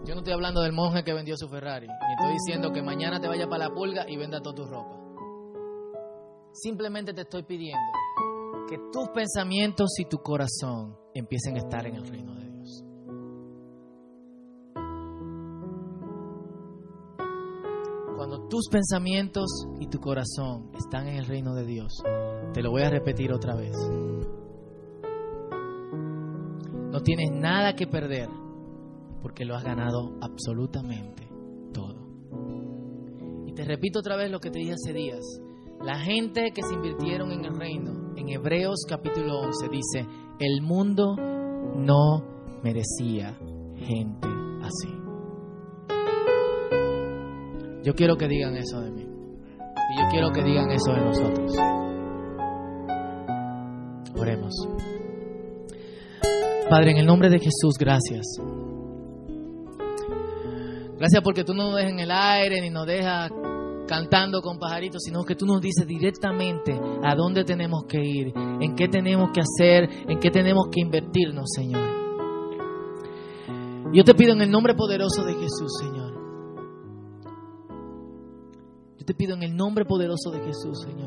Yo 0.07 0.13
no 0.13 0.21
estoy 0.21 0.33
hablando 0.33 0.61
del 0.61 0.71
monje 0.71 1.03
que 1.03 1.13
vendió 1.13 1.35
su 1.35 1.49
Ferrari, 1.49 1.85
ni 1.85 2.13
estoy 2.13 2.31
diciendo 2.31 2.71
que 2.71 2.81
mañana 2.81 3.19
te 3.19 3.27
vaya 3.27 3.45
para 3.49 3.67
la 3.67 3.75
pulga 3.75 4.05
y 4.09 4.15
venda 4.15 4.39
toda 4.39 4.55
tu 4.55 4.65
ropa. 4.65 4.95
Simplemente 6.53 7.13
te 7.13 7.23
estoy 7.23 7.43
pidiendo 7.43 7.91
que 8.69 8.77
tus 8.93 9.09
pensamientos 9.09 9.89
y 9.99 10.05
tu 10.05 10.19
corazón 10.19 10.95
empiecen 11.13 11.55
a 11.55 11.57
estar 11.57 11.85
en 11.87 11.95
el 11.95 12.07
reino 12.07 12.35
de 12.35 12.49
Dios. 12.49 12.85
Cuando 18.15 18.47
tus 18.47 18.69
pensamientos 18.69 19.67
y 19.81 19.87
tu 19.87 19.99
corazón 19.99 20.71
están 20.77 21.09
en 21.09 21.17
el 21.17 21.25
reino 21.25 21.53
de 21.53 21.65
Dios, 21.65 22.01
te 22.53 22.61
lo 22.61 22.71
voy 22.71 22.83
a 22.83 22.89
repetir 22.89 23.33
otra 23.33 23.55
vez. 23.55 23.75
No 26.93 27.01
tienes 27.01 27.29
nada 27.33 27.73
que 27.73 27.87
perder 27.87 28.29
porque 29.21 29.45
lo 29.45 29.55
has 29.55 29.63
ganado 29.63 30.17
absolutamente 30.21 31.27
todo. 31.73 31.95
Y 33.45 33.53
te 33.53 33.63
repito 33.65 33.99
otra 33.99 34.15
vez 34.15 34.31
lo 34.31 34.39
que 34.39 34.49
te 34.49 34.59
dije 34.59 34.73
hace 34.73 34.93
días. 34.93 35.21
La 35.83 35.99
gente 35.99 36.51
que 36.53 36.63
se 36.63 36.73
invirtieron 36.73 37.31
en 37.31 37.45
el 37.45 37.55
reino, 37.55 38.13
en 38.15 38.29
Hebreos 38.29 38.85
capítulo 38.87 39.39
11, 39.39 39.69
dice, 39.69 40.07
el 40.39 40.61
mundo 40.61 41.15
no 41.15 42.23
merecía 42.63 43.37
gente 43.75 44.27
así. 44.61 44.97
Yo 47.83 47.93
quiero 47.93 48.17
que 48.17 48.27
digan 48.27 48.55
eso 48.57 48.81
de 48.81 48.91
mí. 48.91 49.03
Y 49.03 50.01
yo 50.01 50.09
quiero 50.11 50.31
que 50.31 50.43
digan 50.43 50.69
eso 50.71 50.91
de 50.91 51.01
nosotros. 51.01 51.51
Oremos. 54.19 54.53
Padre, 56.69 56.91
en 56.91 56.97
el 56.97 57.05
nombre 57.05 57.29
de 57.29 57.39
Jesús, 57.39 57.77
gracias. 57.79 58.25
Gracias 60.97 61.21
porque 61.23 61.43
tú 61.43 61.53
no 61.53 61.67
nos 61.67 61.75
dejas 61.75 61.91
en 61.91 61.99
el 61.99 62.11
aire 62.11 62.61
ni 62.61 62.69
nos 62.69 62.87
dejas 62.87 63.31
cantando 63.87 64.41
con 64.41 64.59
pajaritos, 64.59 65.01
sino 65.03 65.23
que 65.23 65.35
tú 65.35 65.45
nos 65.45 65.61
dices 65.61 65.87
directamente 65.87 66.77
a 67.03 67.15
dónde 67.15 67.43
tenemos 67.43 67.85
que 67.87 67.99
ir, 68.03 68.33
en 68.35 68.75
qué 68.75 68.87
tenemos 68.87 69.29
que 69.33 69.41
hacer, 69.41 69.89
en 70.09 70.19
qué 70.19 70.29
tenemos 70.29 70.67
que 70.71 70.81
invertirnos, 70.81 71.45
Señor. 71.55 71.97
Yo 73.93 74.03
te 74.03 74.13
pido 74.13 74.33
en 74.33 74.41
el 74.41 74.51
nombre 74.51 74.75
poderoso 74.75 75.23
de 75.23 75.33
Jesús, 75.33 75.77
Señor. 75.79 76.13
Yo 78.97 79.05
te 79.05 79.13
pido 79.13 79.35
en 79.35 79.43
el 79.43 79.55
nombre 79.55 79.85
poderoso 79.85 80.29
de 80.31 80.39
Jesús, 80.39 80.81
Señor. 80.81 81.06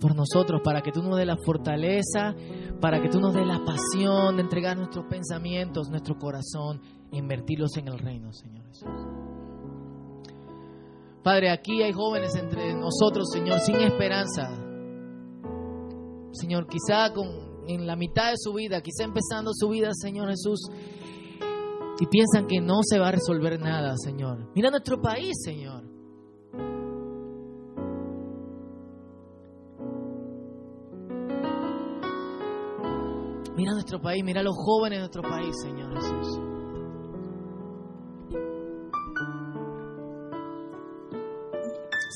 Por 0.00 0.14
nosotros, 0.14 0.60
para 0.62 0.82
que 0.82 0.92
tú 0.92 1.02
nos 1.02 1.16
des 1.16 1.26
la 1.26 1.36
fortaleza, 1.36 2.34
para 2.80 3.00
que 3.00 3.08
tú 3.08 3.20
nos 3.20 3.32
des 3.32 3.46
la 3.46 3.64
pasión 3.64 4.36
de 4.36 4.42
entregar 4.42 4.76
nuestros 4.76 5.06
pensamientos, 5.06 5.88
nuestro 5.88 6.16
corazón 6.18 6.80
invertirlos 7.10 7.76
en 7.76 7.88
el 7.88 7.98
reino, 7.98 8.32
Señor 8.32 8.66
Jesús. 8.66 8.90
Padre, 11.22 11.50
aquí 11.50 11.82
hay 11.82 11.92
jóvenes 11.92 12.34
entre 12.34 12.74
nosotros, 12.74 13.30
Señor, 13.32 13.58
sin 13.60 13.76
esperanza. 13.76 14.50
Señor, 16.32 16.66
quizá 16.66 17.12
con, 17.14 17.28
en 17.66 17.86
la 17.86 17.96
mitad 17.96 18.30
de 18.30 18.36
su 18.36 18.52
vida, 18.52 18.82
quizá 18.82 19.04
empezando 19.04 19.52
su 19.54 19.68
vida, 19.68 19.90
Señor 19.94 20.28
Jesús, 20.28 20.68
y 21.98 22.06
piensan 22.06 22.46
que 22.46 22.60
no 22.60 22.80
se 22.82 22.98
va 22.98 23.08
a 23.08 23.12
resolver 23.12 23.58
nada, 23.58 23.94
Señor. 23.96 24.50
Mira 24.54 24.70
nuestro 24.70 25.00
país, 25.00 25.32
Señor. 25.42 25.83
Mira 33.56 33.72
nuestro 33.72 34.00
país, 34.00 34.24
mira 34.24 34.42
los 34.42 34.56
jóvenes 34.56 34.98
de 34.98 35.00
nuestro 35.00 35.22
país, 35.22 35.54
Señor 35.62 35.94
Jesús. 35.94 36.40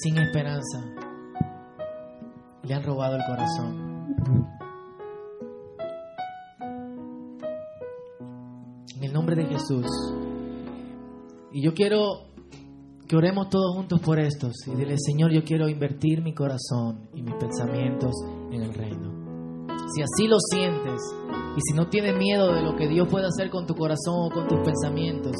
Sin 0.02 0.18
esperanza. 0.18 0.84
Le 2.64 2.74
han 2.74 2.82
robado 2.82 3.16
el 3.16 3.22
corazón. 3.24 3.88
En 8.96 9.04
el 9.04 9.12
nombre 9.12 9.36
de 9.36 9.46
Jesús. 9.46 9.86
Y 11.52 11.64
yo 11.64 11.72
quiero 11.72 12.26
que 13.06 13.16
oremos 13.16 13.48
todos 13.48 13.76
juntos 13.76 14.00
por 14.00 14.18
esto. 14.18 14.50
Y 14.66 14.74
dile, 14.74 14.96
Señor, 14.98 15.32
yo 15.32 15.44
quiero 15.44 15.68
invertir 15.68 16.20
mi 16.20 16.34
corazón 16.34 17.08
y 17.14 17.22
mis 17.22 17.34
pensamientos 17.36 18.12
en 18.50 18.62
el 18.62 18.74
reino. 18.74 19.17
Si 19.94 20.02
así 20.02 20.28
lo 20.28 20.38
sientes 20.38 21.00
y 21.56 21.60
si 21.60 21.74
no 21.74 21.88
tienes 21.88 22.16
miedo 22.16 22.52
de 22.52 22.62
lo 22.62 22.76
que 22.76 22.88
Dios 22.88 23.08
puede 23.08 23.26
hacer 23.26 23.50
con 23.50 23.66
tu 23.66 23.74
corazón 23.74 24.26
o 24.26 24.30
con 24.30 24.46
tus 24.46 24.60
pensamientos, 24.60 25.36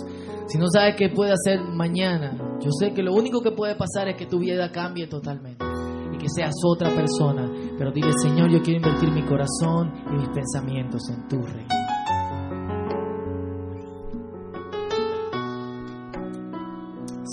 si 0.48 0.56
no 0.56 0.66
sabes 0.72 0.94
qué 0.96 1.10
puede 1.10 1.32
hacer 1.32 1.60
mañana, 1.60 2.34
yo 2.60 2.70
sé 2.72 2.94
que 2.94 3.02
lo 3.02 3.12
único 3.12 3.42
que 3.42 3.50
puede 3.50 3.76
pasar 3.76 4.08
es 4.08 4.16
que 4.16 4.24
tu 4.24 4.38
vida 4.38 4.72
cambie 4.72 5.06
totalmente 5.06 5.64
y 6.12 6.16
que 6.16 6.26
seas 6.28 6.54
otra 6.64 6.94
persona. 6.94 7.50
Pero 7.76 7.92
dile, 7.92 8.10
Señor, 8.22 8.50
yo 8.50 8.62
quiero 8.62 8.78
invertir 8.78 9.10
mi 9.12 9.24
corazón 9.26 9.92
y 10.10 10.16
mis 10.16 10.28
pensamientos 10.30 11.02
en 11.10 11.28
tu 11.28 11.42
reino. 11.42 11.68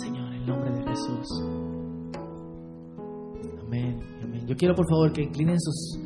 Señor, 0.03 0.34
en 0.34 0.45
nombre 0.45 0.72
de 0.72 0.84
Jesús. 0.84 1.28
Amén, 3.66 3.99
amén. 4.22 4.45
Yo 4.45 4.56
quiero 4.58 4.76
por 4.76 4.88
favor 4.89 5.14
que 5.14 5.24
inclinen 5.24 5.60
sus 5.60 6.05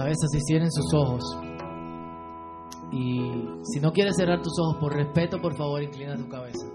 cabezas 0.00 0.34
y 0.34 0.40
cierren 0.40 0.72
sus 0.72 0.94
ojos. 0.94 1.22
Y 2.90 3.20
si 3.64 3.80
no 3.80 3.92
quieres 3.92 4.16
cerrar 4.16 4.40
tus 4.40 4.58
ojos 4.58 4.78
por 4.80 4.94
respeto, 4.94 5.38
por 5.40 5.54
favor, 5.54 5.82
inclina 5.82 6.16
tu 6.16 6.26
cabeza. 6.28 6.66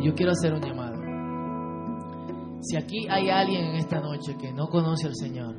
Yo 0.00 0.14
quiero 0.14 0.32
hacer 0.32 0.54
un 0.54 0.62
llamado. 0.62 0.98
Si 2.62 2.76
aquí 2.76 3.06
hay 3.08 3.28
alguien 3.28 3.66
en 3.66 3.76
esta 3.76 4.00
noche 4.00 4.36
que 4.38 4.52
no 4.52 4.68
conoce 4.68 5.06
al 5.06 5.14
Señor 5.14 5.56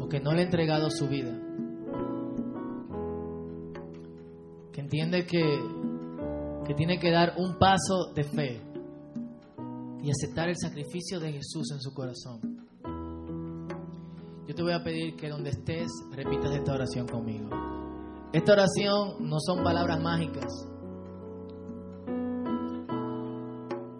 o 0.00 0.08
que 0.08 0.20
no 0.20 0.32
le 0.32 0.40
ha 0.40 0.44
entregado 0.44 0.90
su 0.90 1.06
vida, 1.08 1.32
que 4.72 4.80
entiende 4.80 5.26
que, 5.26 5.60
que 6.66 6.74
tiene 6.74 6.98
que 6.98 7.10
dar 7.12 7.34
un 7.38 7.56
paso 7.56 8.12
de 8.14 8.24
fe 8.24 8.60
y 10.02 10.10
aceptar 10.10 10.48
el 10.48 10.56
sacrificio 10.56 11.20
de 11.20 11.32
Jesús 11.32 11.70
en 11.72 11.80
su 11.80 11.94
corazón, 11.94 12.55
yo 14.46 14.54
te 14.54 14.62
voy 14.62 14.72
a 14.72 14.82
pedir 14.82 15.16
que 15.16 15.28
donde 15.28 15.50
estés 15.50 15.90
repitas 16.12 16.52
esta 16.52 16.72
oración 16.72 17.06
conmigo. 17.08 17.48
Esta 18.32 18.52
oración 18.52 19.16
no 19.20 19.38
son 19.40 19.64
palabras 19.64 20.00
mágicas. 20.00 20.52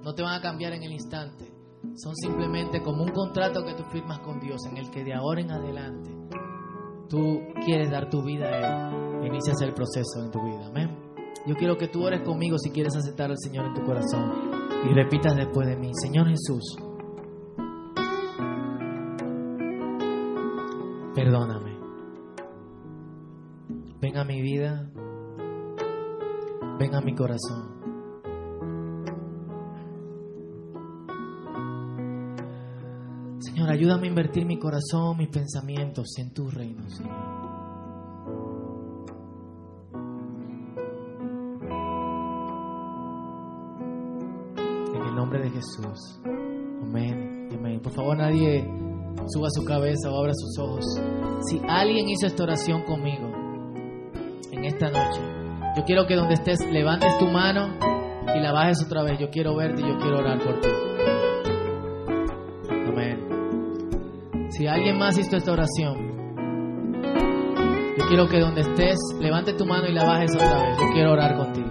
No 0.02 0.14
te 0.14 0.22
van 0.22 0.34
a 0.34 0.40
cambiar 0.40 0.72
en 0.74 0.84
el 0.84 0.92
instante. 0.92 1.52
Son 1.96 2.14
simplemente 2.14 2.80
como 2.82 3.02
un 3.02 3.10
contrato 3.10 3.64
que 3.64 3.74
tú 3.74 3.82
firmas 3.90 4.20
con 4.20 4.38
Dios 4.38 4.60
en 4.70 4.76
el 4.76 4.90
que 4.90 5.02
de 5.02 5.14
ahora 5.14 5.40
en 5.40 5.50
adelante 5.50 6.10
tú 7.08 7.40
quieres 7.64 7.90
dar 7.90 8.08
tu 8.08 8.22
vida 8.22 8.46
a 8.46 8.90
Él. 8.90 9.26
Inicias 9.26 9.60
el 9.62 9.74
proceso 9.74 10.22
en 10.24 10.30
tu 10.30 10.40
vida. 10.42 10.66
Amén. 10.68 11.06
Yo 11.46 11.54
quiero 11.56 11.76
que 11.76 11.88
tú 11.88 12.04
ores 12.04 12.22
conmigo 12.22 12.58
si 12.58 12.70
quieres 12.70 12.94
aceptar 12.96 13.30
al 13.30 13.38
Señor 13.38 13.66
en 13.66 13.74
tu 13.74 13.82
corazón 13.82 14.32
y 14.88 14.94
repitas 14.94 15.34
después 15.34 15.66
de 15.66 15.76
mí. 15.76 15.90
Señor 15.94 16.28
Jesús, 16.28 16.76
corazón. 27.16 27.86
Señor, 33.40 33.70
ayúdame 33.70 34.06
a 34.06 34.10
invertir 34.10 34.46
mi 34.46 34.58
corazón, 34.58 35.16
mis 35.16 35.28
pensamientos 35.28 36.06
en 36.18 36.32
tu 36.32 36.48
reino, 36.50 36.88
Señor. 36.88 37.16
En 44.94 45.02
el 45.02 45.14
nombre 45.14 45.40
de 45.40 45.50
Jesús. 45.50 46.20
Amén. 46.82 47.48
Amén. 47.52 47.80
Por 47.80 47.92
favor, 47.92 48.16
nadie 48.16 48.62
suba 49.28 49.48
su 49.50 49.64
cabeza 49.64 50.10
o 50.10 50.18
abra 50.18 50.32
sus 50.34 50.58
ojos. 50.58 50.84
Si 51.48 51.60
alguien 51.68 52.08
hizo 52.08 52.26
esta 52.26 52.44
oración 52.44 52.82
conmigo 52.84 53.26
en 54.52 54.64
esta 54.64 54.90
noche, 54.90 55.35
yo 55.76 55.84
quiero 55.84 56.06
que 56.06 56.14
donde 56.16 56.34
estés 56.34 56.58
levantes 56.72 57.18
tu 57.18 57.26
mano 57.26 57.76
y 58.34 58.40
la 58.40 58.50
bajes 58.50 58.82
otra 58.84 59.02
vez. 59.02 59.18
Yo 59.20 59.28
quiero 59.28 59.54
verte 59.54 59.82
y 59.82 59.86
yo 59.86 59.98
quiero 59.98 60.20
orar 60.20 60.38
por 60.38 60.58
ti. 60.60 60.68
Amén. 62.88 64.48
Si 64.50 64.66
alguien 64.66 64.96
más 64.96 65.18
hizo 65.18 65.36
esta 65.36 65.52
oración, 65.52 66.16
yo 67.98 68.06
quiero 68.08 68.26
que 68.26 68.40
donde 68.40 68.62
estés 68.62 68.96
levante 69.20 69.52
tu 69.52 69.66
mano 69.66 69.86
y 69.86 69.92
la 69.92 70.04
bajes 70.04 70.34
otra 70.34 70.62
vez. 70.62 70.78
Yo 70.80 70.92
quiero 70.94 71.12
orar 71.12 71.36
contigo. 71.36 71.68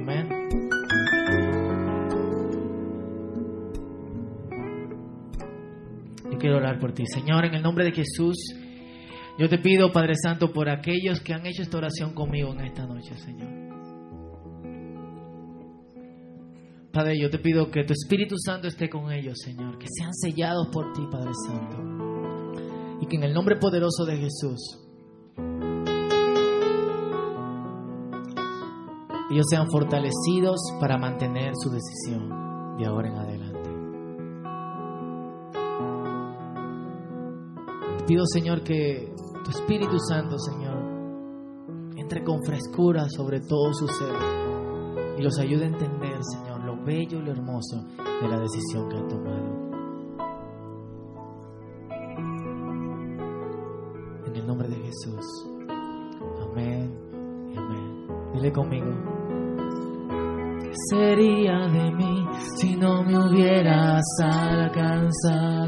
Amén. 0.00 0.28
Yo 6.32 6.38
quiero 6.38 6.56
orar 6.56 6.78
por 6.78 6.92
ti. 6.92 7.04
Señor, 7.06 7.44
en 7.44 7.54
el 7.54 7.62
nombre 7.62 7.84
de 7.84 7.92
Jesús, 7.92 8.36
yo 9.38 9.48
te 9.48 9.58
pido, 9.58 9.92
Padre 9.92 10.14
Santo, 10.14 10.52
por 10.52 10.68
aquellos 10.68 11.20
que 11.20 11.34
han 11.34 11.44
hecho 11.46 11.62
esta 11.62 11.78
oración 11.78 12.14
conmigo 12.14 12.52
en 12.52 12.60
esta 12.60 12.86
noche, 12.86 13.16
Señor. 13.16 13.64
Padre, 16.92 17.18
yo 17.20 17.28
te 17.28 17.40
pido 17.40 17.72
que 17.72 17.82
tu 17.82 17.92
Espíritu 17.92 18.36
Santo 18.38 18.68
esté 18.68 18.88
con 18.88 19.10
ellos, 19.10 19.34
Señor, 19.44 19.78
que 19.78 19.86
sean 19.90 20.14
sellados 20.14 20.68
por 20.72 20.92
ti, 20.92 21.02
Padre 21.10 21.32
Santo. 21.48 21.76
Y 23.00 23.06
que 23.06 23.16
en 23.16 23.24
el 23.24 23.34
nombre 23.34 23.56
poderoso 23.56 24.04
de 24.04 24.16
Jesús, 24.16 24.80
ellos 29.32 29.46
sean 29.50 29.66
fortalecidos 29.68 30.60
para 30.80 30.96
mantener 30.96 31.54
su 31.56 31.70
decisión 31.70 32.76
de 32.78 32.86
ahora 32.86 33.08
en 33.08 33.14
adelante. 33.16 33.33
Pido, 38.06 38.24
Señor, 38.26 38.62
que 38.62 39.12
tu 39.44 39.50
Espíritu 39.50 39.98
Santo, 39.98 40.38
Señor, 40.38 40.76
entre 41.96 42.22
con 42.22 42.42
frescura 42.44 43.06
sobre 43.08 43.40
todo 43.40 43.72
su 43.72 43.86
ser 43.88 44.14
y 45.18 45.22
los 45.22 45.38
ayude 45.38 45.64
a 45.64 45.68
entender, 45.68 46.18
Señor, 46.22 46.64
lo 46.64 46.84
bello 46.84 47.18
y 47.18 47.22
lo 47.22 47.32
hermoso 47.32 47.84
de 47.96 48.28
la 48.28 48.38
decisión 48.38 48.88
que 48.88 48.96
han 48.96 49.08
tomado. 49.08 49.64
En 54.26 54.36
el 54.36 54.46
nombre 54.46 54.68
de 54.68 54.76
Jesús. 54.76 55.24
Amén 56.50 57.04
amén. 57.58 58.06
Dile 58.32 58.52
conmigo. 58.52 58.86
¿Qué 60.60 60.72
sería 60.90 61.68
de 61.68 61.90
mí 61.92 62.26
si 62.58 62.76
no 62.76 63.02
me 63.04 63.18
hubieras 63.18 64.02
alcanzado? 64.20 65.63